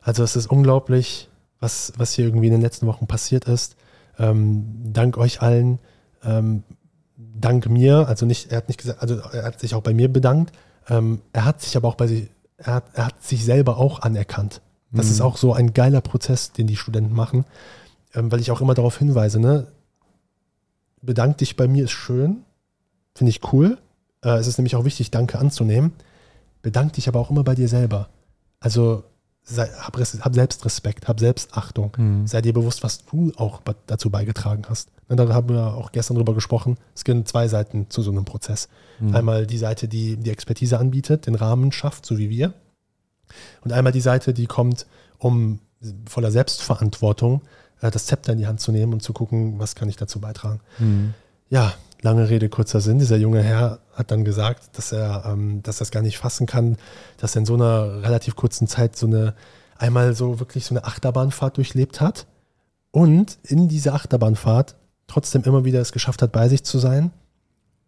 also 0.00 0.22
es 0.22 0.36
ist 0.36 0.46
unglaublich, 0.46 1.28
was, 1.60 1.92
was 1.96 2.12
hier 2.12 2.26
irgendwie 2.26 2.46
in 2.46 2.52
den 2.52 2.62
letzten 2.62 2.86
Wochen 2.86 3.06
passiert 3.06 3.44
ist. 3.46 3.76
Ähm, 4.18 4.64
dank 4.92 5.16
euch 5.16 5.42
allen, 5.42 5.78
ähm, 6.24 6.62
dank 7.16 7.68
mir, 7.68 8.08
also 8.08 8.26
nicht, 8.26 8.50
er 8.50 8.58
hat 8.58 8.68
nicht 8.68 8.80
gesagt, 8.80 9.02
also 9.02 9.16
er 9.16 9.44
hat 9.44 9.60
sich 9.60 9.74
auch 9.74 9.82
bei 9.82 9.94
mir 9.94 10.12
bedankt, 10.12 10.52
ähm, 10.88 11.20
er 11.32 11.44
hat 11.44 11.60
sich 11.60 11.76
aber 11.76 11.88
auch 11.88 11.94
bei 11.96 12.06
sich, 12.06 12.28
er 12.56 12.74
hat, 12.74 12.84
er 12.94 13.06
hat 13.06 13.22
sich 13.22 13.44
selber 13.44 13.76
auch 13.78 14.00
anerkannt. 14.00 14.60
Das 14.90 15.06
Mhm. 15.06 15.12
ist 15.12 15.20
auch 15.20 15.36
so 15.36 15.52
ein 15.52 15.74
geiler 15.74 16.00
Prozess, 16.00 16.52
den 16.52 16.66
die 16.66 16.76
Studenten 16.76 17.14
machen, 17.14 17.44
ähm, 18.14 18.32
weil 18.32 18.40
ich 18.40 18.50
auch 18.50 18.60
immer 18.60 18.74
darauf 18.74 18.98
hinweise, 18.98 19.38
ne? 19.38 19.66
Bedank 21.00 21.38
dich 21.38 21.56
bei 21.56 21.68
mir 21.68 21.84
ist 21.84 21.92
schön, 21.92 22.44
finde 23.14 23.30
ich 23.30 23.52
cool. 23.52 23.78
Äh, 24.24 24.38
es 24.38 24.46
ist 24.46 24.58
nämlich 24.58 24.74
auch 24.76 24.84
wichtig, 24.84 25.10
Danke 25.10 25.38
anzunehmen. 25.38 25.92
Bedank 26.62 26.94
dich 26.94 27.06
aber 27.08 27.20
auch 27.20 27.30
immer 27.30 27.44
bei 27.44 27.54
dir 27.54 27.68
selber. 27.68 28.08
Also 28.60 29.04
sei, 29.44 29.68
hab, 29.68 29.96
hab 29.96 30.34
Selbstrespekt, 30.34 31.06
hab 31.06 31.20
Selbstachtung. 31.20 31.92
Mhm. 31.96 32.26
Sei 32.26 32.42
dir 32.42 32.52
bewusst, 32.52 32.82
was 32.82 33.04
du 33.04 33.32
auch 33.36 33.60
dazu 33.86 34.10
beigetragen 34.10 34.64
hast. 34.68 34.90
Da 35.08 35.28
haben 35.32 35.48
wir 35.48 35.74
auch 35.74 35.90
gestern 35.92 36.16
drüber 36.16 36.34
gesprochen. 36.34 36.76
Es 36.94 37.04
gibt 37.04 37.26
zwei 37.28 37.48
Seiten 37.48 37.88
zu 37.88 38.02
so 38.02 38.10
einem 38.10 38.24
Prozess. 38.24 38.68
Mhm. 39.00 39.14
Einmal 39.16 39.46
die 39.46 39.58
Seite, 39.58 39.88
die 39.88 40.16
die 40.16 40.30
Expertise 40.30 40.78
anbietet, 40.78 41.26
den 41.26 41.34
Rahmen 41.34 41.72
schafft, 41.72 42.04
so 42.04 42.18
wie 42.18 42.28
wir. 42.28 42.52
Und 43.62 43.72
einmal 43.72 43.92
die 43.92 44.00
Seite, 44.00 44.34
die 44.34 44.46
kommt, 44.46 44.86
um 45.18 45.60
voller 46.06 46.30
Selbstverantwortung 46.30 47.42
äh, 47.80 47.90
das 47.90 48.06
Zepter 48.06 48.32
in 48.32 48.38
die 48.38 48.46
Hand 48.46 48.60
zu 48.60 48.72
nehmen 48.72 48.92
und 48.92 49.02
zu 49.02 49.12
gucken, 49.12 49.58
was 49.58 49.74
kann 49.74 49.88
ich 49.88 49.96
dazu 49.96 50.20
beitragen. 50.20 50.60
Mhm. 50.78 51.14
Ja, 51.48 51.72
lange 52.02 52.28
Rede, 52.28 52.48
kurzer 52.48 52.80
Sinn. 52.80 52.98
Dieser 52.98 53.16
junge 53.16 53.42
Herr 53.42 53.78
hat 53.94 54.10
dann 54.10 54.24
gesagt, 54.24 54.76
dass 54.76 54.92
er 54.92 55.24
ähm, 55.26 55.62
dass 55.62 55.76
er 55.76 55.80
das 55.80 55.90
gar 55.90 56.02
nicht 56.02 56.18
fassen 56.18 56.46
kann, 56.46 56.76
dass 57.16 57.34
er 57.34 57.40
in 57.40 57.46
so 57.46 57.54
einer 57.54 58.02
relativ 58.02 58.36
kurzen 58.36 58.68
Zeit 58.68 58.96
so 58.96 59.06
eine 59.06 59.34
einmal 59.76 60.14
so 60.14 60.40
wirklich 60.40 60.64
so 60.64 60.74
eine 60.74 60.84
Achterbahnfahrt 60.84 61.56
durchlebt 61.56 62.00
hat 62.00 62.26
und 62.90 63.38
in 63.44 63.68
dieser 63.68 63.94
Achterbahnfahrt 63.94 64.76
trotzdem 65.08 65.42
immer 65.42 65.64
wieder 65.64 65.80
es 65.80 65.90
geschafft 65.90 66.22
hat, 66.22 66.30
bei 66.30 66.48
sich 66.48 66.62
zu 66.62 66.78
sein, 66.78 67.10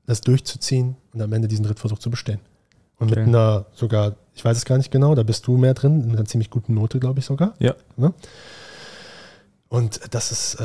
das 0.07 0.21
durchzuziehen 0.23 0.97
und 1.15 1.23
am 1.23 1.33
Ende 1.33 1.47
diesen 1.47 1.65
Drittversuch 1.65 2.01
zu 2.01 2.11
bestehen. 2.11 2.41
Und 2.99 3.13
Okay. 3.13 3.21
mit 3.21 3.29
einer 3.29 3.67
sogar, 3.73 4.17
ich 4.35 4.45
weiß 4.45 4.57
es 4.57 4.65
gar 4.65 4.77
nicht 4.77 4.91
genau, 4.91 5.15
da 5.15 5.23
bist 5.23 5.47
du 5.47 5.57
mehr 5.57 5.75
drin, 5.75 6.07
mit 6.09 6.17
einer 6.17 6.27
ziemlich 6.27 6.51
guten 6.51 6.75
Note, 6.75 6.99
glaube 6.99 7.21
ich 7.21 7.25
sogar. 7.27 7.55
Ja. 7.59 7.75
Ne? 7.97 8.13
Und 9.69 10.01
das 10.11 10.33
ist, 10.33 10.55
äh, 10.57 10.65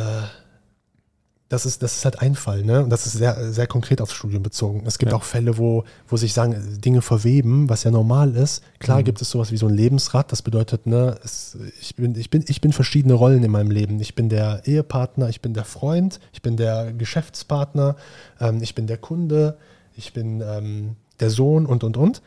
das 1.47 1.67
ist, 1.67 1.83
das 1.83 1.97
ist 1.97 2.05
halt 2.05 2.21
ein 2.21 2.33
Fall, 2.33 2.63
ne? 2.63 2.83
Und 2.83 2.89
das 2.89 3.05
ist 3.05 3.13
sehr, 3.13 3.53
sehr 3.53 3.67
konkret 3.67 4.01
aufs 4.01 4.13
Studium 4.13 4.41
bezogen. 4.41 4.81
Es 4.87 4.97
gibt 4.97 5.11
Ja. 5.11 5.17
auch 5.17 5.23
Fälle, 5.23 5.59
wo, 5.59 5.83
wo 6.07 6.17
sich 6.17 6.33
sagen, 6.33 6.81
Dinge 6.81 7.03
verweben, 7.03 7.69
was 7.69 7.83
ja 7.83 7.91
normal 7.91 8.35
ist. 8.35 8.63
Klar 8.79 8.99
Mhm. 8.99 9.03
gibt 9.03 9.21
es 9.21 9.29
sowas 9.29 9.51
wie 9.51 9.57
so 9.57 9.67
ein 9.67 9.73
Lebensrad, 9.75 10.31
das 10.31 10.41
bedeutet, 10.41 10.87
ne, 10.87 11.19
es, 11.23 11.55
ich, 11.79 11.95
bin, 11.95 12.15
ich, 12.15 12.31
bin, 12.31 12.43
ich 12.47 12.61
bin 12.61 12.73
verschiedene 12.73 13.13
Rollen 13.13 13.43
in 13.43 13.51
meinem 13.51 13.69
Leben. 13.69 13.99
Ich 13.99 14.15
bin 14.15 14.27
der 14.27 14.63
Ehepartner, 14.65 15.29
ich 15.29 15.41
bin 15.41 15.53
der 15.53 15.65
Freund, 15.65 16.19
ich 16.33 16.41
bin 16.41 16.57
der 16.57 16.91
Geschäftspartner, 16.93 17.95
ähm, 18.39 18.63
ich 18.63 18.73
bin 18.73 18.87
der 18.87 18.97
Kunde, 18.97 19.57
ich 19.95 20.13
bin 20.13 20.41
ähm, 20.41 20.95
der 21.19 21.29
Sohn 21.29 21.67
und 21.67 21.83
und 21.83 21.95
und. 21.95 22.21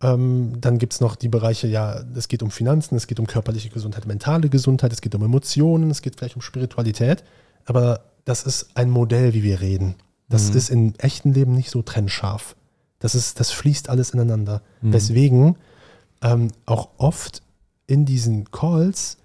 Ähm, 0.00 0.52
dann 0.60 0.78
gibt 0.78 0.92
es 0.94 1.00
noch 1.00 1.16
die 1.16 1.28
Bereiche, 1.28 1.66
ja, 1.66 2.00
es 2.16 2.28
geht 2.28 2.42
um 2.42 2.50
Finanzen, 2.52 2.94
es 2.96 3.06
geht 3.08 3.18
um 3.18 3.26
körperliche 3.26 3.68
Gesundheit, 3.68 4.06
mentale 4.06 4.48
Gesundheit, 4.48 4.92
es 4.92 5.00
geht 5.00 5.14
um 5.14 5.22
Emotionen, 5.24 5.90
es 5.90 6.02
geht 6.02 6.16
vielleicht 6.16 6.36
um 6.36 6.42
Spiritualität. 6.42 7.24
Aber 7.68 8.00
das 8.24 8.44
ist 8.44 8.70
ein 8.74 8.90
Modell, 8.90 9.34
wie 9.34 9.42
wir 9.42 9.60
reden. 9.60 9.94
Das 10.30 10.50
Mhm. 10.50 10.56
ist 10.56 10.70
im 10.70 10.92
echten 10.98 11.32
Leben 11.34 11.52
nicht 11.54 11.70
so 11.70 11.82
trennscharf. 11.82 12.56
Das, 12.98 13.14
ist, 13.14 13.38
das 13.40 13.50
fließt 13.50 13.90
alles 13.90 14.10
ineinander. 14.10 14.62
Mhm. 14.80 14.92
Weswegen 14.94 15.56
ähm, 16.22 16.48
auch 16.64 16.88
oft 16.96 17.42
in 17.86 18.04
diesen 18.06 18.50
Calls 18.50 19.18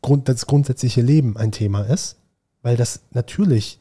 Grund, 0.00 0.28
das 0.28 0.46
grundsätzliche 0.46 1.00
Leben 1.00 1.36
ein 1.36 1.50
Thema 1.50 1.80
ist, 1.82 2.16
weil 2.62 2.76
das 2.76 3.00
natürlich, 3.12 3.80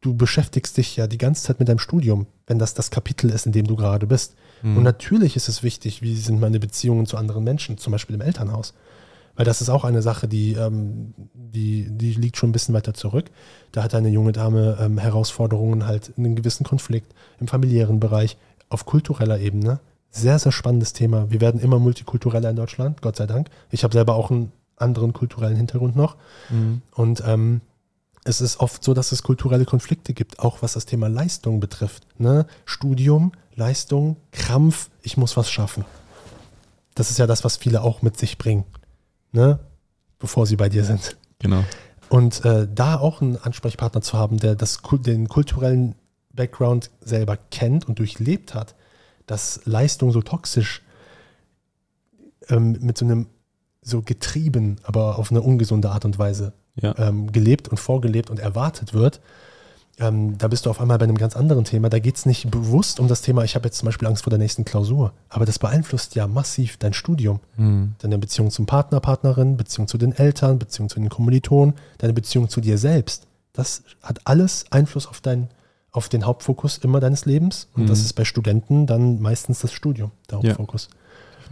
du 0.00 0.14
beschäftigst 0.14 0.76
dich 0.76 0.96
ja 0.96 1.06
die 1.06 1.18
ganze 1.18 1.44
Zeit 1.44 1.60
mit 1.60 1.68
deinem 1.68 1.78
Studium, 1.78 2.26
wenn 2.48 2.58
das 2.58 2.74
das 2.74 2.90
Kapitel 2.90 3.30
ist, 3.30 3.46
in 3.46 3.52
dem 3.52 3.66
du 3.68 3.76
gerade 3.76 4.06
bist. 4.06 4.34
Mhm. 4.62 4.76
Und 4.78 4.82
natürlich 4.82 5.36
ist 5.36 5.48
es 5.48 5.62
wichtig, 5.62 6.02
wie 6.02 6.16
sind 6.16 6.40
meine 6.40 6.58
Beziehungen 6.58 7.06
zu 7.06 7.16
anderen 7.16 7.44
Menschen, 7.44 7.78
zum 7.78 7.92
Beispiel 7.92 8.14
im 8.16 8.20
Elternhaus. 8.22 8.74
Weil 9.34 9.44
das 9.44 9.60
ist 9.60 9.70
auch 9.70 9.84
eine 9.84 10.02
Sache, 10.02 10.28
die, 10.28 10.52
ähm, 10.52 11.14
die, 11.32 11.88
die 11.90 12.12
liegt 12.12 12.36
schon 12.36 12.50
ein 12.50 12.52
bisschen 12.52 12.74
weiter 12.74 12.94
zurück. 12.94 13.30
Da 13.72 13.82
hat 13.82 13.94
eine 13.94 14.10
junge 14.10 14.32
Dame 14.32 14.76
ähm, 14.80 14.98
Herausforderungen 14.98 15.86
halt 15.86 16.12
in 16.16 16.24
einem 16.24 16.36
gewissen 16.36 16.64
Konflikt 16.64 17.14
im 17.40 17.48
familiären 17.48 18.00
Bereich, 18.00 18.36
auf 18.68 18.86
kultureller 18.86 19.38
Ebene. 19.38 19.80
Sehr, 20.10 20.38
sehr 20.38 20.52
spannendes 20.52 20.92
Thema. 20.92 21.30
Wir 21.30 21.40
werden 21.40 21.60
immer 21.60 21.78
multikultureller 21.78 22.50
in 22.50 22.56
Deutschland, 22.56 23.00
Gott 23.00 23.16
sei 23.16 23.26
Dank. 23.26 23.48
Ich 23.70 23.84
habe 23.84 23.92
selber 23.92 24.14
auch 24.14 24.30
einen 24.30 24.52
anderen 24.76 25.12
kulturellen 25.12 25.56
Hintergrund 25.56 25.96
noch. 25.96 26.16
Mhm. 26.50 26.82
Und 26.92 27.22
ähm, 27.26 27.60
es 28.24 28.40
ist 28.40 28.60
oft 28.60 28.84
so, 28.84 28.94
dass 28.94 29.12
es 29.12 29.22
kulturelle 29.22 29.64
Konflikte 29.64 30.12
gibt, 30.12 30.38
auch 30.38 30.62
was 30.62 30.74
das 30.74 30.86
Thema 30.86 31.08
Leistung 31.08 31.60
betrifft. 31.60 32.06
Ne? 32.18 32.46
Studium, 32.64 33.32
Leistung, 33.54 34.16
Krampf, 34.30 34.90
ich 35.02 35.16
muss 35.16 35.36
was 35.36 35.50
schaffen. 35.50 35.84
Das 36.94 37.10
ist 37.10 37.18
ja 37.18 37.26
das, 37.26 37.44
was 37.44 37.56
viele 37.56 37.82
auch 37.82 38.02
mit 38.02 38.18
sich 38.18 38.38
bringen, 38.38 38.64
ne? 39.32 39.58
bevor 40.18 40.46
sie 40.46 40.56
bei 40.56 40.68
dir 40.68 40.84
sind. 40.84 41.16
Genau. 41.40 41.64
Und 42.08 42.44
äh, 42.44 42.68
da 42.72 42.98
auch 42.98 43.20
einen 43.22 43.36
Ansprechpartner 43.36 44.02
zu 44.02 44.16
haben, 44.16 44.36
der 44.38 44.54
das, 44.54 44.80
den 45.04 45.28
kulturellen 45.28 45.94
Background 46.32 46.90
selber 47.00 47.36
kennt 47.50 47.88
und 47.88 47.98
durchlebt 47.98 48.54
hat, 48.54 48.74
dass 49.26 49.62
Leistung 49.64 50.12
so 50.12 50.22
toxisch 50.22 50.82
ähm, 52.48 52.78
mit 52.80 52.98
so 52.98 53.04
einem 53.04 53.26
so 53.80 54.02
getrieben, 54.02 54.76
aber 54.84 55.18
auf 55.18 55.30
eine 55.30 55.42
ungesunde 55.42 55.90
Art 55.90 56.04
und 56.04 56.18
Weise 56.18 56.52
Ja. 56.76 56.96
ähm, 56.98 57.32
gelebt 57.32 57.68
und 57.68 57.78
vorgelebt 57.78 58.30
und 58.30 58.38
erwartet 58.38 58.94
wird, 58.94 59.20
ähm, 59.98 60.38
da 60.38 60.48
bist 60.48 60.66
du 60.66 60.70
auf 60.70 60.80
einmal 60.80 60.98
bei 60.98 61.04
einem 61.04 61.18
ganz 61.18 61.36
anderen 61.36 61.64
Thema. 61.64 61.88
Da 61.90 61.98
geht 61.98 62.16
es 62.16 62.26
nicht 62.26 62.50
bewusst 62.50 62.98
um 62.98 63.08
das 63.08 63.20
Thema, 63.22 63.44
ich 63.44 63.54
habe 63.54 63.66
jetzt 63.66 63.78
zum 63.78 63.86
Beispiel 63.86 64.08
Angst 64.08 64.24
vor 64.24 64.30
der 64.30 64.38
nächsten 64.38 64.64
Klausur. 64.64 65.12
Aber 65.28 65.44
das 65.44 65.58
beeinflusst 65.58 66.14
ja 66.14 66.26
massiv 66.26 66.76
dein 66.78 66.92
Studium. 66.94 67.40
Mhm. 67.56 67.94
Deine 67.98 68.18
Beziehung 68.18 68.50
zum 68.50 68.66
Partner, 68.66 69.00
Partnerin, 69.00 69.56
Beziehung 69.56 69.88
zu 69.88 69.98
den 69.98 70.12
Eltern, 70.12 70.58
Beziehung 70.58 70.88
zu 70.88 70.98
den 70.98 71.08
Kommilitonen, 71.10 71.74
deine 71.98 72.12
Beziehung 72.14 72.48
zu 72.48 72.60
dir 72.60 72.78
selbst. 72.78 73.26
Das 73.52 73.82
hat 74.02 74.20
alles 74.24 74.64
Einfluss 74.70 75.06
auf, 75.06 75.20
dein, 75.20 75.48
auf 75.90 76.08
den 76.08 76.24
Hauptfokus 76.24 76.78
immer 76.78 77.00
deines 77.00 77.26
Lebens. 77.26 77.68
Und 77.74 77.82
Mhm. 77.82 77.86
das 77.88 78.00
ist 78.00 78.14
bei 78.14 78.24
Studenten 78.24 78.86
dann 78.86 79.20
meistens 79.20 79.60
das 79.60 79.72
Studium, 79.72 80.10
der 80.30 80.40
Ja. 80.42 80.54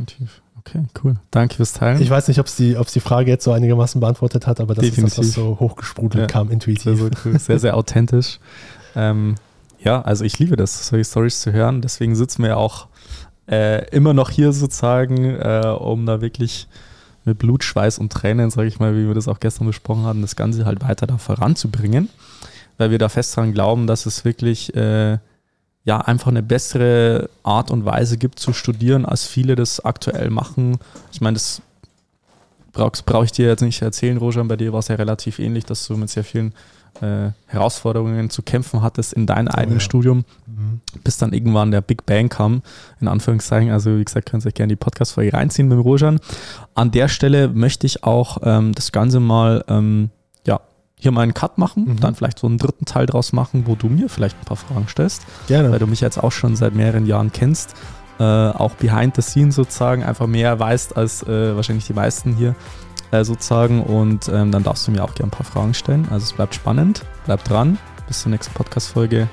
Definitiv. 0.06 0.42
Okay, 0.58 0.84
cool. 1.02 1.14
Danke 1.30 1.54
fürs 1.56 1.72
Teilen. 1.72 2.02
Ich 2.02 2.10
weiß 2.10 2.28
nicht, 2.28 2.38
ob 2.38 2.46
es 2.46 2.54
die, 2.56 2.76
ob's 2.76 2.92
die 2.92 3.00
Frage 3.00 3.30
jetzt 3.30 3.44
so 3.44 3.52
einigermaßen 3.52 3.98
beantwortet 4.00 4.46
hat, 4.46 4.60
aber 4.60 4.74
das 4.74 4.84
ist 4.84 4.96
Definitiv. 4.96 5.32
so 5.34 5.56
hochgesprudelt 5.58 6.20
Ja. 6.22 6.26
kam, 6.26 6.48
Sehr, 6.48 6.54
intuitiv. 6.54 6.98
sehr 6.98 7.10
cool. 7.24 7.38
Sehr, 7.38 7.58
sehr 7.58 7.76
authentisch. 7.76 8.38
Ähm, 8.94 9.36
ja, 9.82 10.02
also 10.02 10.24
ich 10.24 10.38
liebe 10.38 10.56
das, 10.56 10.86
solche 10.88 11.04
Stories 11.04 11.40
zu 11.40 11.52
hören. 11.52 11.80
Deswegen 11.80 12.14
sitzen 12.14 12.42
wir 12.42 12.50
ja 12.50 12.56
auch 12.56 12.88
äh, 13.50 13.88
immer 13.90 14.12
noch 14.12 14.28
hier 14.30 14.52
sozusagen, 14.52 15.24
äh, 15.36 15.74
um 15.78 16.04
da 16.04 16.20
wirklich 16.20 16.68
mit 17.24 17.38
Blut, 17.38 17.64
Schweiß 17.64 17.98
und 17.98 18.12
Tränen, 18.12 18.50
sage 18.50 18.68
ich 18.68 18.78
mal, 18.80 18.94
wie 18.94 19.06
wir 19.06 19.14
das 19.14 19.28
auch 19.28 19.40
gestern 19.40 19.66
besprochen 19.66 20.04
hatten, 20.04 20.20
das 20.22 20.36
Ganze 20.36 20.66
halt 20.66 20.82
weiter 20.82 21.06
da 21.06 21.16
voranzubringen. 21.16 22.10
Weil 22.76 22.90
wir 22.90 22.98
da 22.98 23.08
fest 23.08 23.34
dran 23.36 23.52
glauben, 23.52 23.86
dass 23.86 24.04
es 24.06 24.24
wirklich 24.24 24.74
äh, 24.74 25.18
ja 25.84 25.98
einfach 25.98 26.28
eine 26.28 26.42
bessere 26.42 27.30
Art 27.42 27.70
und 27.70 27.84
Weise 27.84 28.18
gibt 28.18 28.38
zu 28.38 28.52
studieren, 28.52 29.04
als 29.06 29.26
viele 29.26 29.56
das 29.56 29.84
aktuell 29.84 30.30
machen. 30.30 30.78
Ich 31.12 31.20
meine, 31.20 31.34
das 31.34 31.62
brauche 32.72 33.24
ich 33.24 33.32
dir 33.32 33.48
jetzt 33.48 33.62
nicht 33.62 33.82
erzählen, 33.82 34.16
Rojan, 34.16 34.48
bei 34.48 34.56
dir 34.56 34.72
war 34.72 34.80
es 34.80 34.88
ja 34.88 34.94
relativ 34.96 35.38
ähnlich, 35.38 35.64
dass 35.64 35.86
du 35.86 35.96
mit 35.96 36.10
sehr 36.10 36.24
vielen 36.24 36.54
äh, 37.00 37.30
Herausforderungen 37.46 38.30
zu 38.30 38.42
kämpfen 38.42 38.82
hattest 38.82 39.12
in 39.12 39.26
deinem 39.26 39.48
eigenen 39.48 39.78
ja. 39.78 39.84
Studium, 39.84 40.24
Mhm. 40.60 40.80
bis 41.04 41.16
dann 41.16 41.32
irgendwann 41.32 41.70
der 41.70 41.80
Big 41.80 42.04
Bang 42.04 42.28
kam, 42.28 42.62
in 43.00 43.08
Anführungszeichen. 43.08 43.70
Also 43.70 43.96
wie 43.96 44.04
gesagt, 44.04 44.28
könnt 44.28 44.44
ihr 44.44 44.48
euch 44.48 44.54
gerne 44.54 44.72
die 44.72 44.76
Podcast-Folge 44.76 45.32
reinziehen 45.32 45.68
mit 45.68 45.76
dem 45.78 45.82
Rojan. 45.82 46.20
An 46.74 46.90
der 46.90 47.08
Stelle 47.08 47.48
möchte 47.48 47.86
ich 47.86 48.04
auch 48.04 48.38
ähm, 48.42 48.72
das 48.74 48.92
Ganze 48.92 49.20
mal, 49.20 49.64
ähm, 49.68 50.10
hier 51.02 51.12
mal 51.12 51.22
einen 51.22 51.34
Cut 51.34 51.58
machen, 51.58 51.84
Mhm. 51.86 52.00
dann 52.00 52.14
vielleicht 52.14 52.38
so 52.38 52.46
einen 52.46 52.58
dritten 52.58 52.84
Teil 52.84 53.06
draus 53.06 53.32
machen, 53.32 53.64
wo 53.66 53.74
du 53.74 53.88
mir 53.88 54.08
vielleicht 54.08 54.36
ein 54.40 54.44
paar 54.44 54.56
Fragen 54.56 54.86
stellst, 54.88 55.22
Gerne. 55.48 55.70
weil 55.70 55.78
du 55.78 55.86
mich 55.86 56.00
jetzt 56.00 56.18
auch 56.22 56.32
schon 56.32 56.56
seit 56.56 56.74
mehreren 56.74 57.06
Jahren 57.06 57.32
kennst, 57.32 57.74
äh, 58.18 58.22
auch 58.24 58.72
behind 58.72 59.16
the 59.16 59.22
scenes 59.22 59.54
sozusagen, 59.54 60.02
einfach 60.04 60.26
mehr 60.26 60.58
weißt 60.58 60.96
als 60.96 61.22
äh, 61.22 61.56
wahrscheinlich 61.56 61.86
die 61.86 61.94
meisten 61.94 62.34
hier 62.34 62.54
äh, 63.12 63.24
sozusagen 63.24 63.82
und 63.82 64.28
ähm, 64.28 64.52
dann 64.52 64.62
darfst 64.62 64.86
du 64.86 64.92
mir 64.92 65.02
auch 65.02 65.14
gerne 65.14 65.28
ein 65.28 65.36
paar 65.36 65.46
Fragen 65.46 65.74
stellen. 65.74 66.06
Also 66.10 66.24
es 66.24 66.32
bleibt 66.32 66.54
spannend, 66.54 67.04
bleib 67.24 67.42
dran, 67.44 67.78
bis 68.06 68.22
zur 68.22 68.30
nächsten 68.30 68.52
Podcast-Folge. 68.54 69.28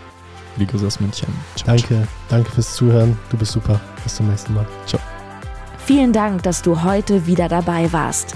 Liebe 0.55 0.71
Grüße 0.71 0.87
aus 0.87 0.99
München. 0.99 1.27
Ciao, 1.55 1.67
Danke, 1.75 2.07
danke 2.29 2.49
fürs 2.49 2.73
Zuhören. 2.73 3.15
Du 3.29 3.37
bist 3.37 3.51
super. 3.51 3.79
Bis 4.03 4.15
zum 4.15 4.27
nächsten 4.29 4.55
Mal. 4.55 4.65
Vielen 5.85 6.11
Dank, 6.11 6.41
dass 6.43 6.61
du 6.63 6.81
heute 6.83 7.27
wieder 7.27 7.47
dabei 7.47 7.91
warst. 7.93 8.35